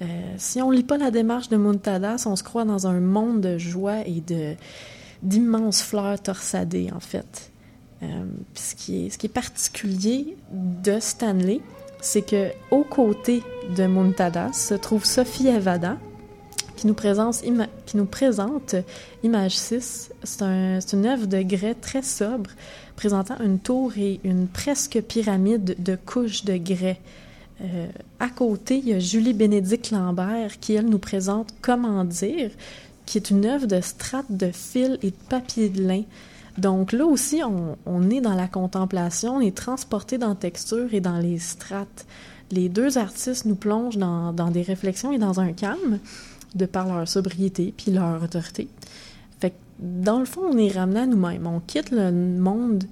[0.02, 3.40] Euh, si on lit pas la démarche de Muntadas, on se croit dans un monde
[3.40, 4.22] de joie et
[5.22, 7.50] d'immenses fleurs torsadées, en fait.
[8.02, 11.62] Euh, ce qui est particulier de Stanley,
[12.00, 13.42] c'est que aux côtés
[13.76, 15.96] de Muntadas se trouve Sophie Evada,
[16.76, 17.42] qui nous présente,
[17.86, 17.96] qui
[19.22, 20.10] Image 6.
[20.22, 22.50] C'est un- une œuvre de grès très sobre,
[22.96, 26.98] présentant une tour et une presque pyramide de couches de grès.
[27.62, 27.86] Euh,
[28.18, 32.50] à côté, il y a Julie Bénédicte Lambert qui, elle, nous présente Comment dire,
[33.04, 36.02] qui est une œuvre de strates de fil et de papier de lin.
[36.60, 37.42] Donc là aussi,
[37.86, 42.06] on, est dans la contemplation, on est transporté dans texture et dans les strates.
[42.50, 46.00] Les deux artistes nous plongent dans, des réflexions et dans un calme,
[46.54, 48.68] de par leur sobriété puis leur autorité.
[49.40, 51.46] Fait dans le fond, on est ramené à nous-mêmes.
[51.46, 52.84] On quitte le monde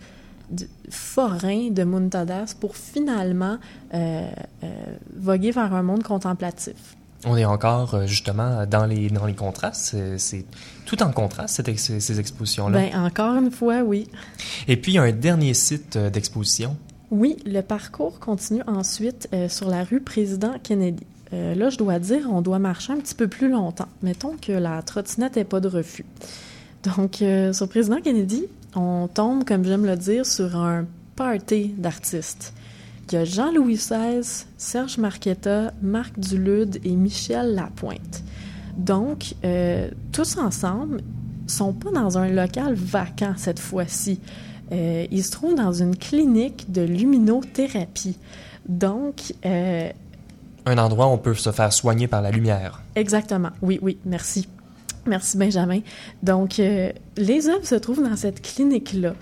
[0.50, 3.58] de- forain de Muntadas pour finalement
[3.92, 4.30] euh,
[4.62, 4.68] euh,
[5.14, 6.96] voguer vers un monde contemplatif.
[7.26, 9.96] On est encore euh, justement dans les, dans les contrastes.
[10.18, 10.44] C'est-
[10.86, 12.78] tout en contraste, cette ex- ces expositions-là.
[12.78, 14.08] Ben, encore une fois, oui.
[14.68, 16.76] Et puis, il y a un dernier site euh, d'exposition.
[17.10, 21.04] Oui, le parcours continue ensuite euh, sur la rue Président Kennedy.
[21.34, 23.88] Euh, là, je dois dire, on doit marcher un petit peu plus longtemps.
[24.02, 26.06] Mettons que la trottinette n'est pas de refus.
[26.96, 28.44] Donc, euh, sur Président Kennedy,
[28.74, 32.54] on tombe, comme j'aime le dire, sur un party d'artistes.
[33.10, 38.22] Il y a Jean-Louis XVI, Serge Marquetta, Marc Dulude et Michel Lapointe.
[38.76, 41.00] Donc, euh, tous ensemble,
[41.46, 44.20] sont pas dans un local vacant cette fois-ci.
[44.72, 48.18] Euh, ils se trouvent dans une clinique de luminothérapie.
[48.68, 49.90] Donc, euh,
[50.66, 52.82] Un endroit où on peut se faire soigner par la lumière.
[52.94, 53.50] Exactement.
[53.62, 54.46] Oui, oui, merci.
[55.06, 55.80] Merci, Benjamin.
[56.22, 59.14] Donc, euh, les œuvres se trouvent dans cette clinique-là.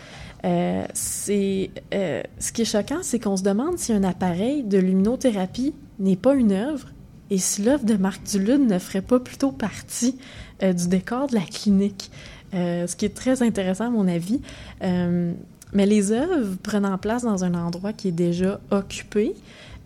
[0.47, 4.78] Euh, c'est, euh, ce qui est choquant, c'est qu'on se demande si un appareil de
[4.78, 6.88] luminothérapie n'est pas une œuvre
[7.30, 10.16] et si l'œuvre de Marc Dulude ne ferait pas plutôt partie
[10.62, 12.11] euh, du décor de la clinique.
[12.53, 14.40] Ce qui est très intéressant à mon avis.
[14.80, 19.34] Mais les œuvres prenant place dans un endroit qui est déjà occupé,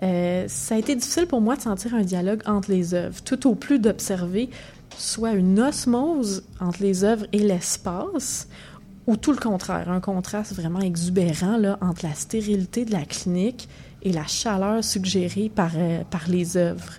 [0.01, 3.57] ça a été difficile pour moi de sentir un dialogue entre les œuvres, tout au
[3.57, 4.51] plus d'observer
[4.97, 8.49] soit une osmose entre les œuvres et l'espace,
[9.11, 13.69] ou tout le contraire, un contraste vraiment exubérant là, entre la stérilité de la clinique
[14.03, 16.93] et la chaleur suggérée par, euh, par les œuvres.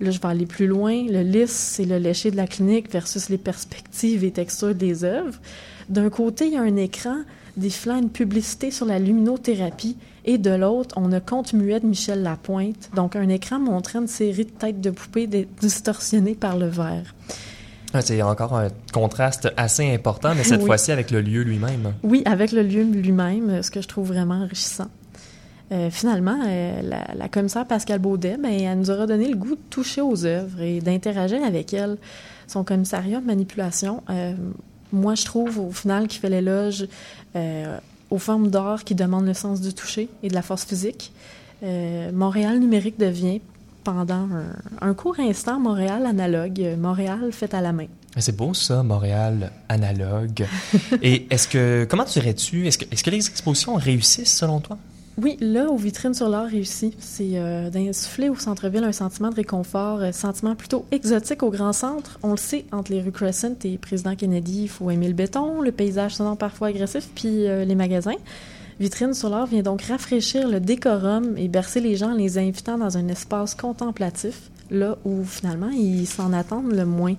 [0.00, 1.04] Là, je vais aller plus loin.
[1.06, 5.38] Le lisse, c'est le léché de la clinique versus les perspectives et textures des œuvres.
[5.90, 7.18] D'un côté, il y a un écran
[7.58, 12.22] défilant une publicité sur la luminothérapie et de l'autre, on a Conte muet de Michel
[12.22, 15.26] Lapointe, donc un écran montrant une série de têtes de poupées
[15.60, 17.14] distorsionnées par le verre.
[17.94, 20.66] Ah, C'est encore un contraste assez important, mais cette Oui.
[20.66, 21.92] fois-ci avec le lieu lui-même.
[22.02, 24.88] Oui, avec le lieu lui-même, ce que je trouve vraiment enrichissant.
[25.72, 29.54] Euh, finalement, euh, la, la commissaire Pascal Baudet, ben, elle nous aura donné le goût
[29.56, 31.96] de toucher aux œuvres et d'interagir avec elles.
[32.46, 34.34] Son commissariat de manipulation, euh,
[34.92, 36.86] moi, je trouve au final qu'il fait l'éloge
[38.10, 41.12] aux formes d'art qui demandent le sens du toucher et de la force physique.
[42.12, 43.40] Montréal numérique devient,
[43.82, 47.86] pendant un, un court instant, Montréal analogue, euh, Montréal fait à la main.
[48.18, 50.46] C'est beau ça, Montréal analogue.
[51.02, 54.76] Et est-ce que comment dirais-tu est-ce que est-ce que les expositions réussissent selon toi?
[55.18, 59.34] Oui, là, aux vitrines sur l'art réussi, c'est euh, d'insuffler au centre-ville un sentiment de
[59.34, 62.18] réconfort, un sentiment plutôt exotique au grand centre.
[62.22, 65.60] On le sait, entre les rues Crescent et Président Kennedy, il faut aimer le béton,
[65.60, 68.16] le paysage sonore parfois agressif, puis euh, les magasins.
[68.80, 72.78] Vitrine sur l'art vient donc rafraîchir le décorum et bercer les gens en les invitant
[72.78, 77.16] dans un espace contemplatif, là où finalement ils s'en attendent le moins.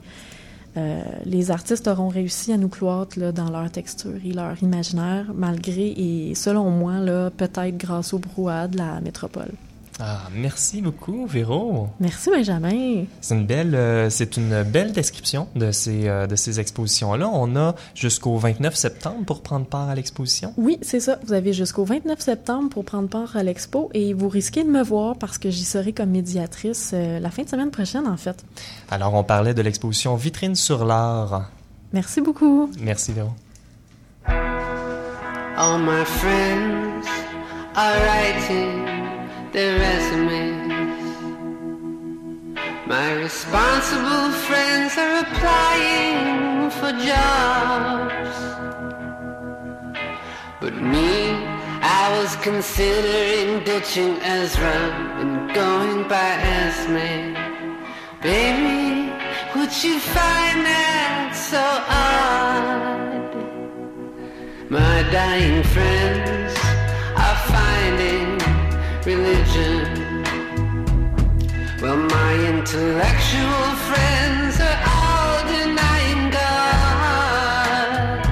[0.76, 5.90] Euh, les artistes auront réussi à nous cloître dans leur texture et leur imaginaire, malgré
[5.90, 6.94] et selon moi,
[7.38, 9.52] peut-être grâce au brouhaha de la métropole.
[10.00, 11.88] Ah, merci beaucoup, Véro.
[12.00, 13.06] Merci, Benjamin.
[13.22, 17.30] C'est une belle, euh, c'est une belle description de ces, euh, de ces expositions-là.
[17.32, 20.54] On a jusqu'au 29 septembre pour prendre part à l'exposition.
[20.58, 21.20] Oui, c'est ça.
[21.26, 24.84] Vous avez jusqu'au 29 septembre pour prendre part à l'expo et vous risquez de me
[24.84, 28.44] voir parce que j'y serai comme médiatrice euh, la fin de semaine prochaine, en fait.
[28.90, 31.52] Alors, on parlait de l'exposition Vitrine sur l'art.
[31.92, 32.70] Merci beaucoup.
[32.80, 33.30] Merci, Véro.
[35.56, 37.06] All my friends
[37.76, 38.93] are writing
[39.54, 41.04] their resumes.
[42.88, 48.38] My responsible friends are applying for jobs.
[50.60, 51.34] But me,
[51.82, 54.80] I was considering ditching Ezra
[55.22, 57.36] and going by Esme.
[58.24, 59.14] Baby,
[59.56, 61.64] would you find that so
[62.08, 62.74] odd?
[64.72, 66.43] My dying friends
[72.64, 78.24] intellectual friends are all denying God.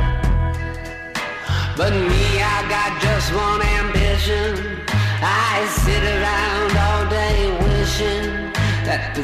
[1.75, 4.55] But me, I got just one ambition.
[5.21, 8.53] I sit around all day wishing
[8.87, 9.23] that the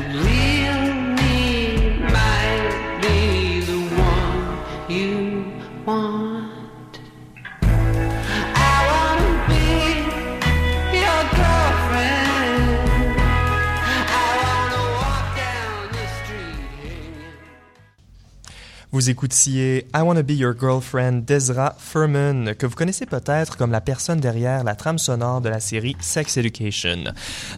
[18.97, 23.79] Vous écoutiez I Wanna Be Your Girlfriend d'Ezra Furman, que vous connaissez peut-être comme la
[23.79, 27.03] personne derrière la trame sonore de la série Sex Education.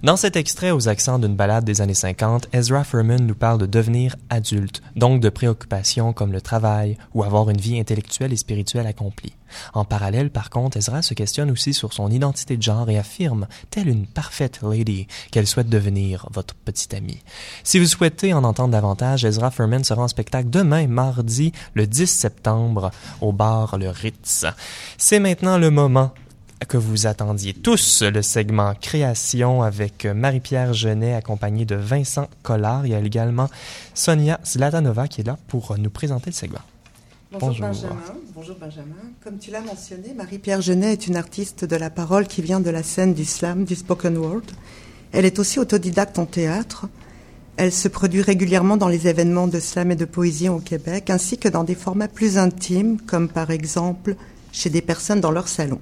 [0.04, 3.68] Dans cet extrait aux accents d'une balade des années 50, Ezra Furman nous parle de
[3.68, 8.88] devenir adulte, donc de préoccupations comme le travail ou avoir une vie intellectuelle et spirituelle
[8.88, 9.39] accomplie.
[9.74, 13.48] En parallèle, par contre, Ezra se questionne aussi sur son identité de genre et affirme,
[13.70, 17.20] telle une parfaite lady, qu'elle souhaite devenir votre petite amie.
[17.64, 22.08] Si vous souhaitez en entendre davantage, Ezra Furman sera en spectacle demain, mardi, le 10
[22.08, 22.92] septembre,
[23.22, 24.46] au bar Le Ritz.
[24.98, 26.12] C'est maintenant le moment
[26.68, 32.86] que vous attendiez tous, le segment création avec Marie-Pierre Genet accompagnée de Vincent Collard.
[32.86, 33.50] Il y a également
[33.94, 36.60] Sonia Zlatanova qui est là pour nous présenter le segment.
[37.32, 37.68] Bonjour, Bonjour.
[37.68, 38.02] Benjamin.
[38.34, 38.96] Bonjour Benjamin.
[39.24, 42.72] Comme tu l'as mentionné, Marie-Pierre Genet est une artiste de la parole qui vient de
[42.72, 44.42] la scène du slam, du spoken word.
[45.12, 46.88] Elle est aussi autodidacte en théâtre.
[47.56, 51.38] Elle se produit régulièrement dans les événements de slam et de poésie au Québec, ainsi
[51.38, 54.16] que dans des formats plus intimes, comme par exemple
[54.52, 55.80] chez des personnes dans leur salon.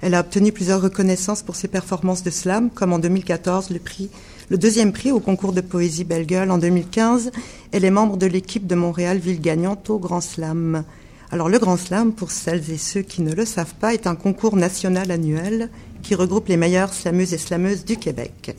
[0.00, 4.10] Elle a obtenu plusieurs reconnaissances pour ses performances de slam, comme en 2014 le prix,
[4.50, 6.50] le deuxième prix au concours de poésie Belle Gueule.
[6.50, 7.30] En 2015,
[7.72, 10.84] elle est membre de l'équipe de Montréal Ville gagnante au Grand Slam.
[11.30, 14.14] Alors le Grand Slam, pour celles et ceux qui ne le savent pas, est un
[14.14, 15.68] concours national annuel
[16.02, 18.56] qui regroupe les meilleures slameuses et slameuses du Québec.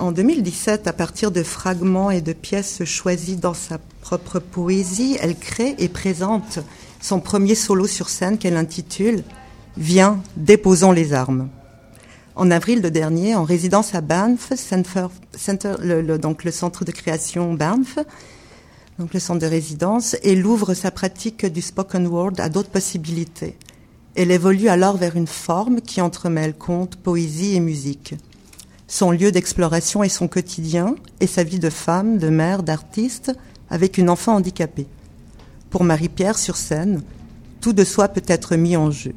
[0.00, 5.36] En 2017, à partir de fragments et de pièces choisies dans sa propre poésie, elle
[5.36, 6.58] crée et présente
[7.00, 9.22] son premier solo sur scène qu'elle intitule
[9.76, 11.48] Viens, déposons les armes.
[12.34, 17.98] En avril de dernier, en résidence à Banff, le centre de création Banff,
[18.98, 23.56] donc le centre de résidence, elle ouvre sa pratique du spoken word à d'autres possibilités.
[24.14, 28.14] Elle évolue alors vers une forme qui entremêle conte, poésie et musique.
[28.86, 33.32] Son lieu d'exploration est son quotidien et sa vie de femme, de mère, d'artiste,
[33.70, 34.86] avec une enfant handicapée.
[35.70, 37.02] Pour Marie-Pierre sur scène,
[37.60, 39.14] tout de soi peut être mis en jeu.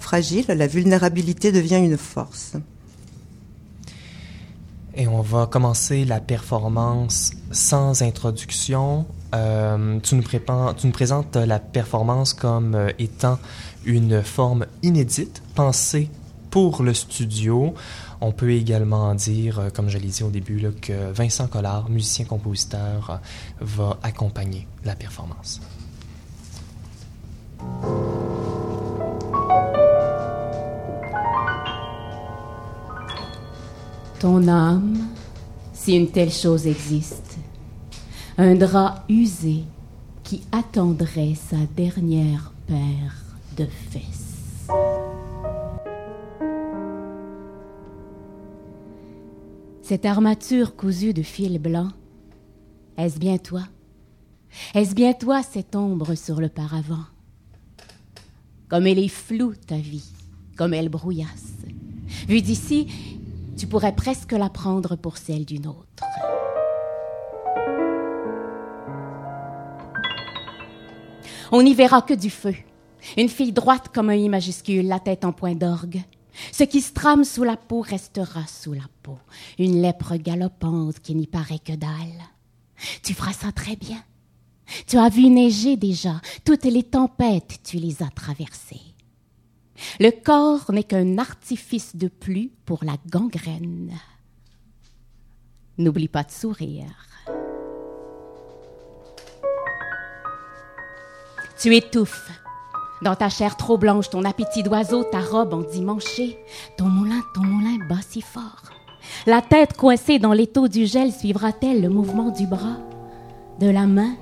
[0.00, 2.54] Fragile, la vulnérabilité devient une force.
[4.94, 9.06] Et on va commencer la performance sans introduction.
[9.34, 13.38] Euh, tu, nous présentes la performance comme euh, étant
[13.84, 16.10] une forme inédite, pensée
[16.50, 17.74] pour le studio.
[18.20, 23.20] On peut également dire, euh, comme je l'ai dit au début, que Vincent Collard, musicien-compositeur,
[23.60, 25.60] va accompagner la performance.
[34.20, 34.98] Ton âme,
[35.72, 37.38] si une telle chose existe,
[38.36, 39.62] un drap usé
[40.22, 43.16] qui attendrait sa dernière paire
[43.56, 44.68] de fesses.
[49.80, 51.88] Cette armature cousue de fil blanc,
[52.98, 53.62] est-ce bien toi?
[54.74, 57.06] Est-ce bien toi cette ombre sur le paravent?
[58.68, 60.12] Comme elle est floue ta vie,
[60.58, 61.54] comme elle brouillasse.
[62.28, 62.86] Vue d'ici,
[63.60, 66.04] tu pourrais presque la prendre pour celle d'une autre.
[71.52, 72.54] On n'y verra que du feu.
[73.18, 76.00] Une fille droite comme un I majuscule, la tête en point d'orgue.
[76.52, 79.18] Ce qui se trame sous la peau restera sous la peau.
[79.58, 81.90] Une lèpre galopante qui n'y paraît que dalle.
[83.02, 84.02] Tu feras ça très bien.
[84.86, 86.22] Tu as vu neiger déjà.
[86.46, 88.89] Toutes les tempêtes, tu les as traversées.
[89.98, 93.92] Le corps n'est qu'un artifice de plus pour la gangrène.
[95.78, 97.06] N'oublie pas de sourire.
[101.60, 102.30] Tu étouffes.
[103.02, 106.38] Dans ta chair trop blanche, ton appétit d'oiseau, ta robe endimanchée,
[106.76, 108.64] ton moulin, ton moulin bat si fort.
[109.26, 112.78] La tête coincée dans l'étau du gel suivra-t-elle le mouvement du bras,
[113.58, 114.14] de la main,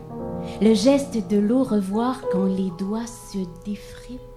[0.61, 4.27] le geste de l'eau revoir quand les doigts se défrippent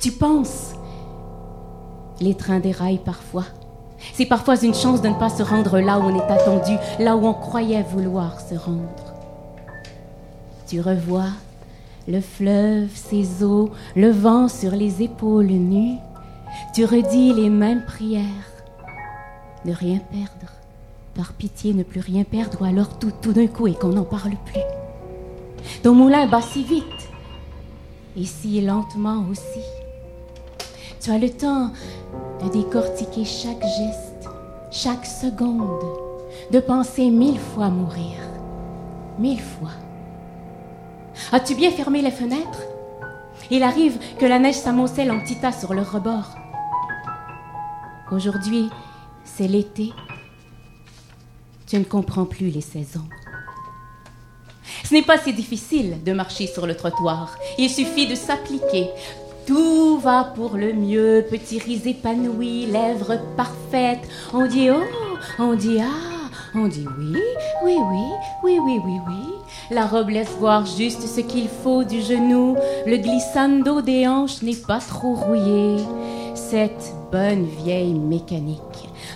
[0.00, 0.74] Tu penses?
[2.20, 3.44] Les trains déraillent parfois.
[4.12, 7.16] C'est parfois une chance de ne pas se rendre là où on est attendu, là
[7.16, 9.14] où on croyait vouloir se rendre.
[10.66, 11.30] Tu revois
[12.06, 15.98] le fleuve, ses eaux, le vent sur les épaules nues.
[16.74, 18.22] Tu redis les mêmes prières.
[19.64, 20.52] Ne rien perdre.
[21.14, 24.04] Par pitié, ne plus rien perdre, ou alors tout, tout d'un coup et qu'on n'en
[24.04, 24.60] parle plus.
[25.82, 26.84] Ton moulin bat si vite,
[28.16, 29.64] et si lentement aussi.
[31.04, 31.70] Tu as le temps
[32.42, 34.26] de décortiquer chaque geste,
[34.70, 35.84] chaque seconde,
[36.50, 38.16] de penser mille fois mourir.
[39.18, 39.72] Mille fois.
[41.30, 42.62] As-tu bien fermé les fenêtres?
[43.50, 46.30] Il arrive que la neige s'amoncelle en petits tas sur le rebord.
[48.10, 48.70] Aujourd'hui,
[49.24, 49.92] c'est l'été.
[51.66, 53.04] Tu ne comprends plus les saisons.
[54.84, 57.36] Ce n'est pas si difficile de marcher sur le trottoir.
[57.58, 58.88] Il suffit de s'appliquer.
[59.46, 64.08] Tout va pour le mieux, petit riz épanoui, lèvres parfaites.
[64.32, 64.82] On dit oh,
[65.38, 67.20] on dit ah, on dit oui,
[67.62, 68.04] oui, oui,
[68.42, 69.34] oui, oui, oui, oui.
[69.70, 72.56] La robe laisse voir juste ce qu'il faut du genou.
[72.86, 75.76] Le glissando des hanches n'est pas trop rouillé.
[76.34, 78.60] Cette bonne vieille mécanique.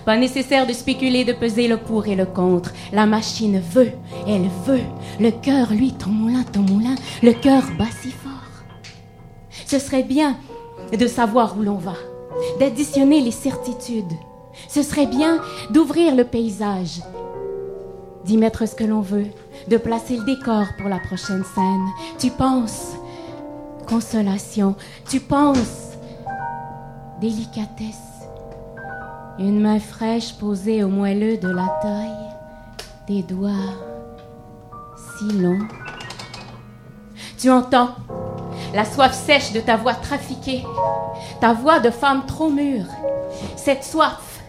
[0.05, 2.73] Pas nécessaire de spéculer, de peser le pour et le contre.
[2.93, 3.93] La machine veut,
[4.27, 4.85] elle veut.
[5.21, 7.87] Le cœur, lui, ton moulin, ton moulin, le cœur bat.
[9.69, 10.39] Ce serait bien
[10.99, 11.93] de savoir où l'on va,
[12.59, 14.15] d'additionner les certitudes.
[14.67, 17.03] Ce serait bien d'ouvrir le paysage,
[18.25, 19.27] d'y mettre ce que l'on veut,
[19.69, 21.85] de placer le décor pour la prochaine scène.
[22.19, 22.95] Tu penses
[23.87, 24.75] consolation,
[25.07, 25.99] tu penses
[27.21, 28.25] délicatesse,
[29.39, 32.29] une main fraîche posée au moelleux de la taille,
[33.07, 33.75] des doigts
[35.19, 35.69] si longs.
[37.37, 37.91] Tu entends
[38.75, 40.65] la soif sèche de ta voix trafiquée,
[41.41, 42.87] ta voix de femme trop mûre,
[43.57, 44.41] cette soif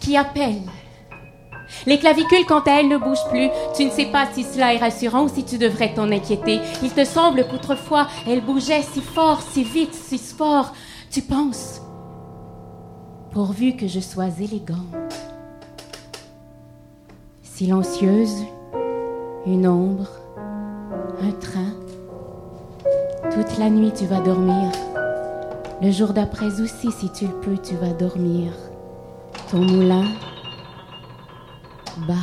[0.00, 0.62] qui appelle.
[1.86, 3.50] Les clavicules, quant à elles, ne bougent plus.
[3.76, 6.60] Tu ne sais pas si cela est rassurant ou si tu devrais t'en inquiéter.
[6.82, 10.72] Il te semble qu'autrefois, elles bougeaient si fort, si vite, si fort.
[11.10, 11.82] Tu penses,
[13.32, 14.78] pourvu que je sois élégante,
[17.42, 18.44] silencieuse,
[19.46, 20.08] une ombre,
[21.22, 21.77] un train.
[23.32, 24.72] Toute la nuit, tu vas dormir.
[25.80, 28.52] Le jour d'après aussi, si tu le peux, tu vas dormir.
[29.50, 30.04] Ton moulin
[32.06, 32.14] bas.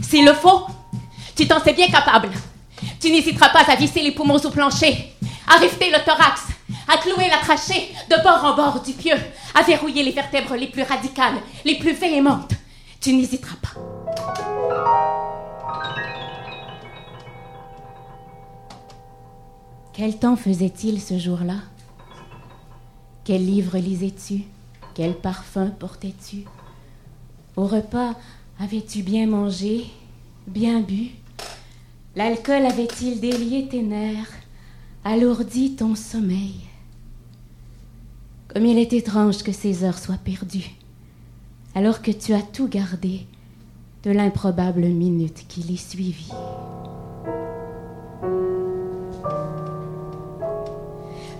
[0.00, 0.66] S'il le faut,
[1.36, 2.30] tu t'en sais bien capable.
[3.00, 5.14] Tu n'hésiteras pas à visser les poumons au plancher,
[5.48, 6.42] à rifter le thorax,
[6.88, 9.14] à clouer la trachée de bord en bord du pieu,
[9.54, 12.52] à verrouiller les vertèbres les plus radicales, les plus véhémentes.
[13.00, 13.80] Tu n'hésiteras pas.
[19.94, 21.58] Quel temps faisait-il ce jour-là?
[23.24, 24.44] Quel livre lisais-tu?
[24.94, 26.44] Quel parfum portais-tu?
[27.56, 28.14] Au repas,
[28.58, 29.84] avais-tu bien mangé,
[30.46, 31.10] bien bu?
[32.16, 34.32] L'alcool avait-il délié tes nerfs,
[35.04, 36.54] alourdi ton sommeil?
[38.48, 40.74] Comme il est étrange que ces heures soient perdues,
[41.74, 43.26] alors que tu as tout gardé
[44.04, 46.32] de l'improbable minute qui les suivit.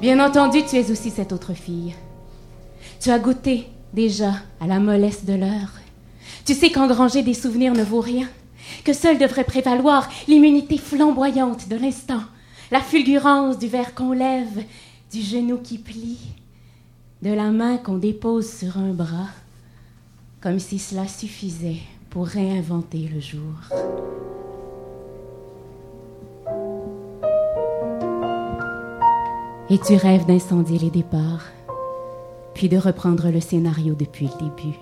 [0.02, 1.94] Bien entendu, tu es aussi cette autre fille.
[2.98, 5.70] Tu as goûté déjà à la mollesse de l'heure.
[6.44, 8.26] Tu sais qu'engranger des souvenirs ne vaut rien,
[8.82, 12.22] que seule devrait prévaloir l'immunité flamboyante de l'instant,
[12.72, 14.64] la fulgurance du verre qu'on lève,
[15.12, 16.18] du genou qui plie,
[17.22, 19.28] de la main qu'on dépose sur un bras,
[20.40, 21.78] comme si cela suffisait
[22.10, 23.54] pour réinventer le jour.
[29.72, 31.46] Et tu rêves d'incendier les départs,
[32.52, 34.76] puis de reprendre le scénario depuis le début.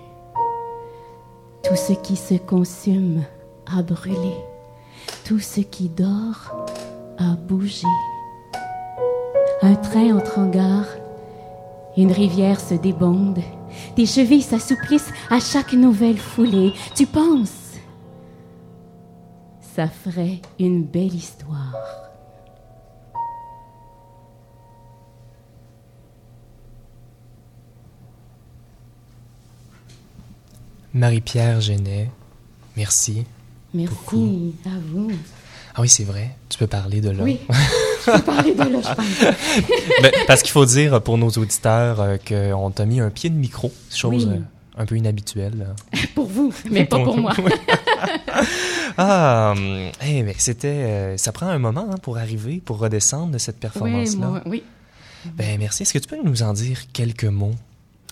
[1.63, 3.23] Tout ce qui se consume
[3.73, 4.35] a brûlé,
[5.23, 6.67] tout ce qui dort
[7.17, 7.87] a bougé.
[9.61, 10.89] Un train entre en gare,
[11.95, 13.39] une rivière se débonde,
[13.95, 16.73] tes chevilles s'assouplissent à chaque nouvelle foulée.
[16.95, 17.77] Tu penses,
[19.73, 22.00] ça ferait une belle histoire.
[30.93, 32.09] Marie-Pierre Genet,
[32.75, 33.25] merci.
[33.73, 34.53] Merci Beaucoup.
[34.65, 35.11] à vous.
[35.73, 37.23] Ah oui, c'est vrai, tu peux parler de là.
[37.23, 37.39] Oui,
[38.05, 39.35] je peux parler de là, je pense.
[40.01, 43.35] Ben, parce qu'il faut dire pour nos auditeurs euh, qu'on t'a mis un pied de
[43.35, 44.33] micro, chose Oui.
[44.35, 44.41] euh,
[44.81, 45.67] un peu inhabituelle.
[46.15, 47.33] Pour vous, mais pas pour moi.
[48.97, 53.31] Ah, hum, eh, mais c'était, euh, ça prend un moment hein, pour arriver, pour redescendre
[53.31, 54.27] de cette Oui, performance-là.
[54.27, 54.63] moi, oui.
[55.35, 55.83] Ben merci.
[55.83, 57.53] Est-ce que tu peux nous en dire quelques mots,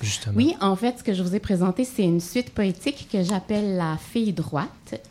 [0.01, 3.23] justement Oui, en fait, ce que je vous ai présenté, c'est une suite poétique que
[3.23, 5.01] j'appelle La fille droite,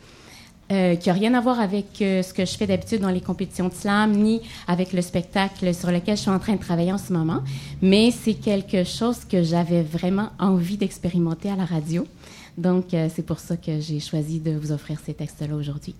[0.71, 3.21] euh, qui n'a rien à voir avec euh, ce que je fais d'habitude dans les
[3.21, 6.93] compétitions de slam, ni avec le spectacle sur lequel je suis en train de travailler
[6.93, 7.43] en ce moment.
[7.81, 12.05] Mais c'est quelque chose que j'avais vraiment envie d'expérimenter à la radio.
[12.59, 15.95] Donc, euh, c'est pour ça que j'ai choisi de vous offrir ces textes-là aujourd'hui.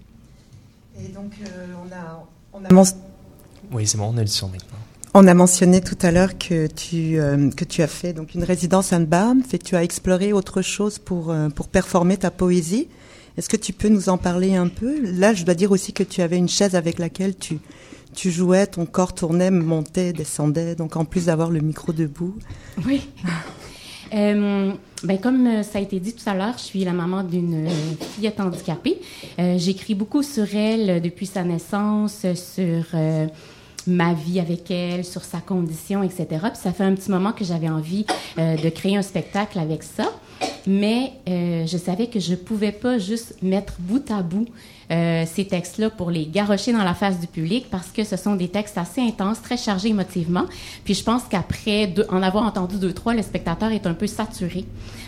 [0.99, 2.83] Et donc, euh, on, a, on, a
[3.71, 4.77] Oui, c'est bon, on a le son maintenant.
[5.13, 8.43] On a mentionné tout à l'heure que tu, euh, que tu as fait donc une
[8.43, 12.87] résidence à Banff et tu as exploré autre chose pour, euh, pour performer ta poésie.
[13.37, 14.99] Est-ce que tu peux nous en parler un peu?
[15.01, 17.59] Là, je dois dire aussi que tu avais une chaise avec laquelle tu,
[18.13, 20.75] tu jouais, ton corps tournait, montait, descendait.
[20.75, 22.35] Donc, en plus d'avoir le micro debout.
[22.85, 23.01] Oui.
[24.11, 24.71] Euh,
[25.03, 27.67] ben, comme euh, ça a été dit tout à l'heure, je suis la maman d'une
[27.67, 27.69] euh,
[28.15, 28.99] fillette handicapée.
[29.37, 33.27] Euh, J'écris beaucoup sur elle euh, depuis sa naissance, sur euh,
[33.87, 36.25] ma vie avec elle, sur sa condition, etc.
[36.29, 38.05] Puis ça fait un petit moment que j'avais envie
[38.37, 40.11] euh, de créer un spectacle avec ça.
[40.67, 44.47] Mais euh, je savais que je pouvais pas juste mettre bout à bout
[44.91, 48.35] euh, ces textes-là pour les garrocher dans la face du public parce que ce sont
[48.35, 50.45] des textes assez intenses, très chargés émotivement.
[50.83, 54.65] Puis je pense qu'après en avoir entendu deux, trois, le spectateur est un peu saturé.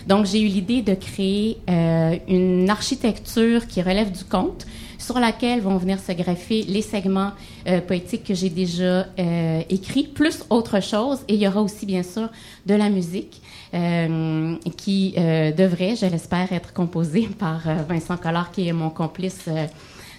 [0.08, 4.66] Donc j'ai eu l'idée de créer euh, une architecture qui relève du conte
[5.02, 7.32] sur laquelle vont venir se greffer les segments
[7.68, 11.20] euh, poétiques que j'ai déjà euh, écrits, plus autre chose.
[11.28, 12.30] Et il y aura aussi, bien sûr,
[12.66, 13.42] de la musique
[13.74, 19.50] euh, qui devrait, je l'espère, être composée par Vincent Collard, qui est mon complice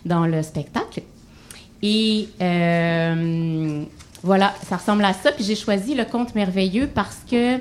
[0.04, 1.02] dans le spectacle.
[1.82, 2.28] Et
[4.22, 5.32] voilà, ça ressemble à ça.
[5.32, 7.58] Puis j'ai choisi le conte merveilleux parce que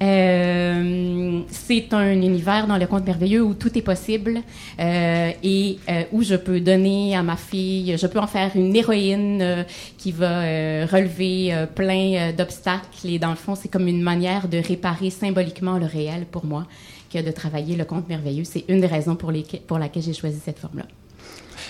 [0.00, 4.42] euh, c'est un univers dans le conte merveilleux où tout est possible
[4.78, 8.74] euh, et euh, où je peux donner à ma fille, je peux en faire une
[8.74, 9.64] héroïne euh,
[9.96, 10.40] qui va
[10.86, 15.86] relever plein d'obstacles et dans le fond c'est comme une manière de réparer symboliquement le
[15.86, 16.66] réel pour moi
[17.12, 18.44] que de travailler le conte merveilleux.
[18.44, 20.84] C'est une des raisons pour laquelle j'ai choisi cette forme-là.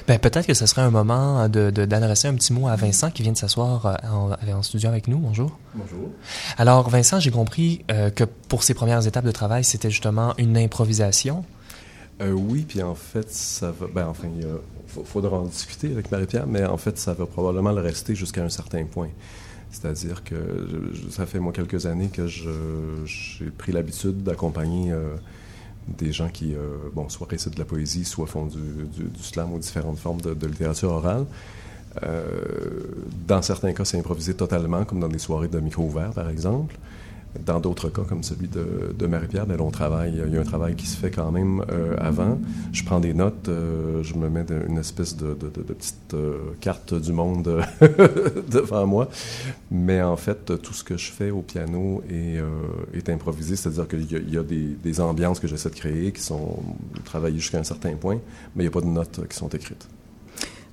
[0.06, 3.10] Ben, peut-être que ce serait un moment de, de- d'adresser un petit mot à Vincent
[3.10, 5.18] qui vient de s'asseoir euh, en, en studio avec nous.
[5.18, 5.58] Bonjour.
[5.74, 6.10] Bonjour.
[6.56, 10.56] Alors, Vincent, j'ai compris euh, que pour ces premières étapes de travail, c'était justement une
[10.56, 11.44] improvisation.
[12.20, 13.86] Euh, oui, puis en fait, ça va.
[13.94, 17.80] Ben, enfin, il faudra en discuter avec Marie-Pierre, mais en fait, ça va probablement le
[17.80, 19.08] rester jusqu'à un certain point.
[19.70, 20.34] C'est-à-dire que
[20.94, 24.92] je- ça fait, moi, quelques années que je- j'ai pris l'habitude d'accompagner
[25.96, 28.60] des gens qui, euh, bon, soit récitent de la poésie, soit font du,
[29.20, 31.24] slam ou différentes formes de, de littérature orale.
[32.02, 32.30] Euh,
[33.26, 36.76] dans certains cas, c'est improvisé totalement, comme dans des soirées de micro ouvert, par exemple.
[37.44, 40.86] Dans d'autres cas, comme celui de, Marie-Pierre, on travaille, il y a un travail qui
[40.86, 42.38] se fait quand même euh, avant.
[42.72, 47.12] Je prends des notes, euh, je me mets une espèce de, petite euh, carte du
[47.12, 47.62] monde
[48.50, 49.08] devant moi.
[49.70, 54.38] Mais en fait, tout ce que je fais au piano est, improvisé, c'est-à-dire qu'il y
[54.38, 56.56] a, des ambiances que j'essaie de créer qui sont
[57.04, 58.20] travaillées jusqu'à un certain point,
[58.56, 59.86] mais il n'y a pas de notes qui sont écrites.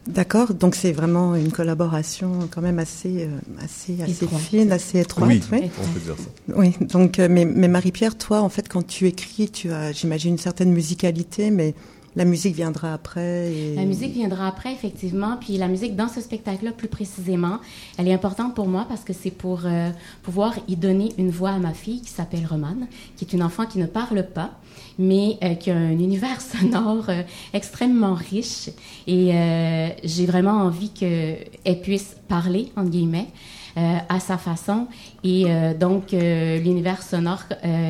[0.07, 4.41] D'accord, donc c'est vraiment une collaboration quand même assez, euh, assez, assez Étroite.
[4.41, 5.29] fine, assez étroite.
[5.29, 5.71] Oui, oui.
[5.81, 6.55] on peut dire ça.
[6.55, 10.33] Oui, donc, euh, mais, mais Marie-Pierre, toi, en fait, quand tu écris, tu as, j'imagine,
[10.33, 11.73] une certaine musicalité, mais
[12.15, 13.73] la musique viendra après.
[13.75, 15.37] La musique viendra après, effectivement.
[15.39, 17.59] Puis la musique dans ce spectacle-là, plus précisément,
[17.97, 19.89] elle est importante pour moi parce que c'est pour euh,
[20.23, 22.87] pouvoir y donner une voix à ma fille qui s'appelle Romane,
[23.17, 24.51] qui est une enfant qui ne parle pas,
[24.97, 27.21] mais euh, qui a un univers sonore euh,
[27.53, 28.69] extrêmement riche.
[29.07, 29.31] Et
[30.03, 33.27] j'ai vraiment envie qu'elle puisse parler, entre guillemets.
[33.77, 34.87] euh, à sa façon.
[35.23, 37.43] Et euh, donc, l'univers sonore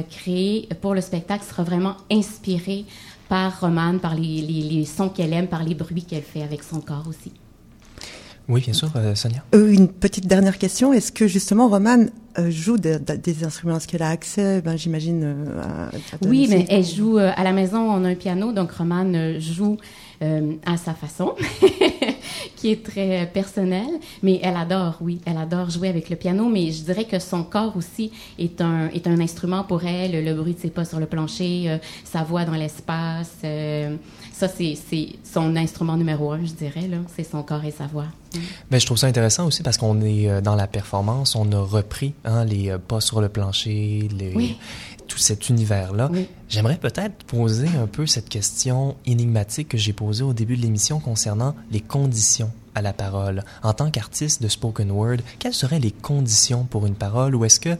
[0.09, 2.85] créé pour le spectacle sera vraiment inspiré
[3.29, 6.63] par Romane, par les, les- les sons qu'elle aime, par les bruits qu'elle fait avec
[6.63, 7.31] son corps aussi.
[8.47, 9.43] Oui, bien sûr, euh, Sonia.
[9.55, 10.93] Euh, une petite dernière question.
[10.93, 13.77] Est-ce que justement Romane euh, joue de- de- des instruments?
[13.77, 15.89] Est-ce qu'elle a accès, ben, j'imagine, euh, à, à
[16.27, 19.77] Oui, mais elle joue euh, à la maison, on a un piano, donc Romane joue
[20.21, 21.33] euh, à sa façon,
[22.55, 23.87] qui est très personnel,
[24.23, 27.43] mais elle adore, oui, elle adore jouer avec le piano, mais je dirais que son
[27.43, 30.99] corps aussi est un, est un instrument pour elle, le bruit de ses pas sur
[30.99, 33.95] le plancher, euh, sa voix dans l'espace, euh,
[34.33, 37.87] ça c'est c'est son instrument numéro un, je dirais, là, c'est son corps et sa
[37.87, 38.07] voix.
[38.69, 41.59] Ben, je trouve ça intéressant aussi parce qu'on est euh, dans la performance, on a
[41.59, 44.57] repris hein, les pas sur le plancher, les, Oui.
[45.07, 46.09] Tout cet univers-là.
[46.11, 46.27] Oui.
[46.49, 50.99] J'aimerais peut-être poser un peu cette question énigmatique que j'ai posée au début de l'émission
[50.99, 53.43] concernant les conditions à la parole.
[53.63, 57.35] En tant qu'artiste de spoken word, quelles seraient les conditions pour une parole?
[57.35, 57.77] Ou est-ce que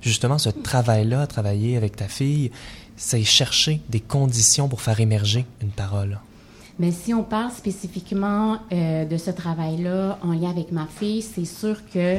[0.00, 2.50] justement ce travail-là, travailler avec ta fille,
[2.96, 6.18] c'est chercher des conditions pour faire émerger une parole?
[6.78, 11.44] Mais si on parle spécifiquement euh, de ce travail-là en lien avec ma fille, c'est
[11.44, 12.18] sûr que,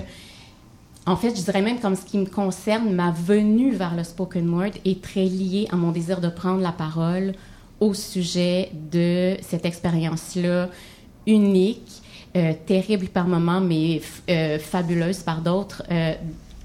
[1.09, 4.47] en fait, je dirais même comme ce qui me concerne, ma venue vers le spoken
[4.47, 7.33] word est très liée à mon désir de prendre la parole
[7.79, 10.69] au sujet de cette expérience-là
[11.25, 12.03] unique,
[12.37, 16.13] euh, terrible par moments, mais euh, fabuleuse par d'autres, euh,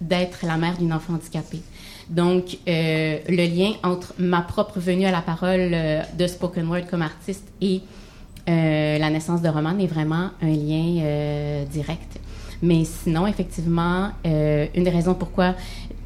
[0.03, 1.62] d'être la mère d'une enfant handicapée.
[2.11, 5.74] Donc, le lien entre ma propre venue à la parole
[6.18, 7.80] de spoken word comme artiste et
[8.47, 12.20] la naissance de Roman est vraiment un lien direct.
[12.64, 15.54] Mais sinon, effectivement, euh, une des raisons pourquoi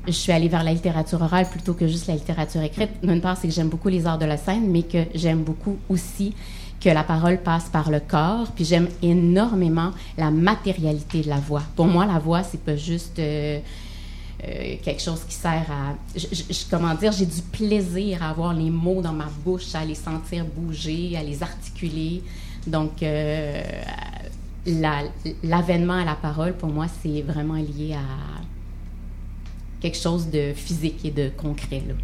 [0.09, 3.37] je suis allée vers la littérature orale plutôt que juste la littérature écrite, d'une part,
[3.37, 6.35] c'est que j'aime beaucoup les arts de la scène, mais que j'aime beaucoup aussi
[6.81, 8.49] que la parole passe par le corps.
[8.57, 11.63] Puis j'aime énormément la matérialité de la voix.
[11.77, 13.61] Pour moi, la voix, c'est pas juste euh,
[14.43, 15.95] euh, quelque chose qui sert à.
[16.69, 20.45] comment dire, j'ai du plaisir à avoir les mots dans ma bouche, à les sentir
[20.45, 22.21] bouger, à les articuler.
[22.67, 23.03] Donc,
[24.69, 25.05] la-
[25.43, 28.41] l'avènement à la parole, pour moi, c'est vraiment lié à
[29.81, 31.83] quelque chose de physique et de concret.
[31.87, 31.95] Là.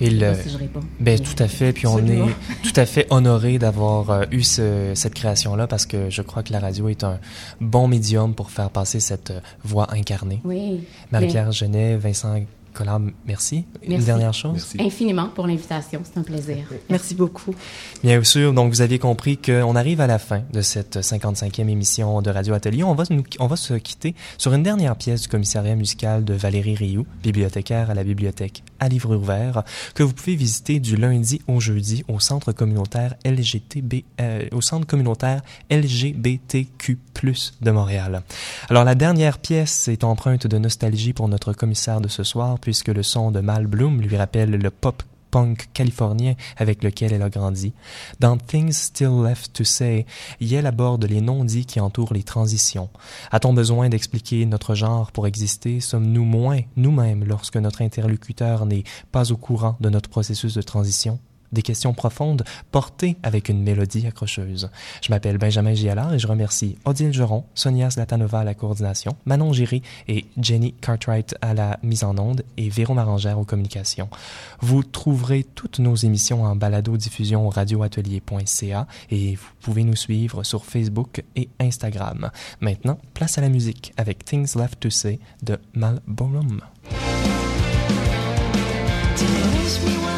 [0.00, 0.80] Et le- si je réponds.
[1.00, 1.72] Ben, tout à fait.
[1.72, 2.22] Puis on est
[2.62, 6.52] tout à fait honoré d'avoir euh, eu ce- cette création-là parce que je crois que
[6.52, 7.18] la radio est un
[7.60, 10.40] bon médium pour faire passer cette euh, voix incarnée.
[10.44, 10.84] Oui.
[11.12, 12.36] Marie-Claire Genet, Vincent
[12.74, 13.64] Collard, merci.
[13.86, 14.52] Une dernière chose?
[14.54, 14.76] Merci.
[14.80, 16.02] Infiniment pour l'invitation.
[16.04, 16.66] C'est un plaisir.
[16.90, 17.54] Merci beaucoup.
[18.02, 22.20] Bien sûr, donc vous aviez compris qu'on arrive à la fin de cette 55e émission
[22.20, 22.82] de Radio Atelier.
[22.84, 26.34] On va, nous- on va se quitter sur une dernière pièce du commissariat musical de
[26.34, 29.64] Valérie Rioux, bibliothécaire à la bibliothèque à livre ouvert,
[29.94, 34.86] que vous pouvez visiter du lundi au jeudi au centre communautaire LGTB, euh, au centre
[34.86, 36.98] communautaire LGBTQ+
[37.62, 38.22] de Montréal.
[38.68, 42.88] Alors la dernière pièce est empreinte de nostalgie pour notre commissaire de ce soir, puisque
[42.88, 45.02] le son de Mal Bloom lui rappelle le pop
[45.34, 47.72] punk californien avec lequel elle a grandi.
[48.20, 50.06] Dans Things Still Left to Say,
[50.40, 52.88] Yale aborde les non-dits qui entourent les transitions.
[53.32, 55.80] A-t-on besoin d'expliquer notre genre pour exister?
[55.80, 61.18] Sommes-nous moins nous-mêmes lorsque notre interlocuteur n'est pas au courant de notre processus de transition?
[61.54, 64.70] des questions profondes portées avec une mélodie accrocheuse.
[65.02, 69.52] Je m'appelle Benjamin Gialard et je remercie Odile Geron, Sonia Slatanova à la coordination, Manon
[69.52, 74.08] Giry et Jenny Cartwright à la mise en onde et Véron Marangère aux communications.
[74.60, 80.64] Vous trouverez toutes nos émissions en balado-diffusion au radioatelier.ca et vous pouvez nous suivre sur
[80.64, 82.30] Facebook et Instagram.
[82.60, 86.60] Maintenant, place à la musique avec Things Left to Say de Malborum.
[89.16, 90.13] Teach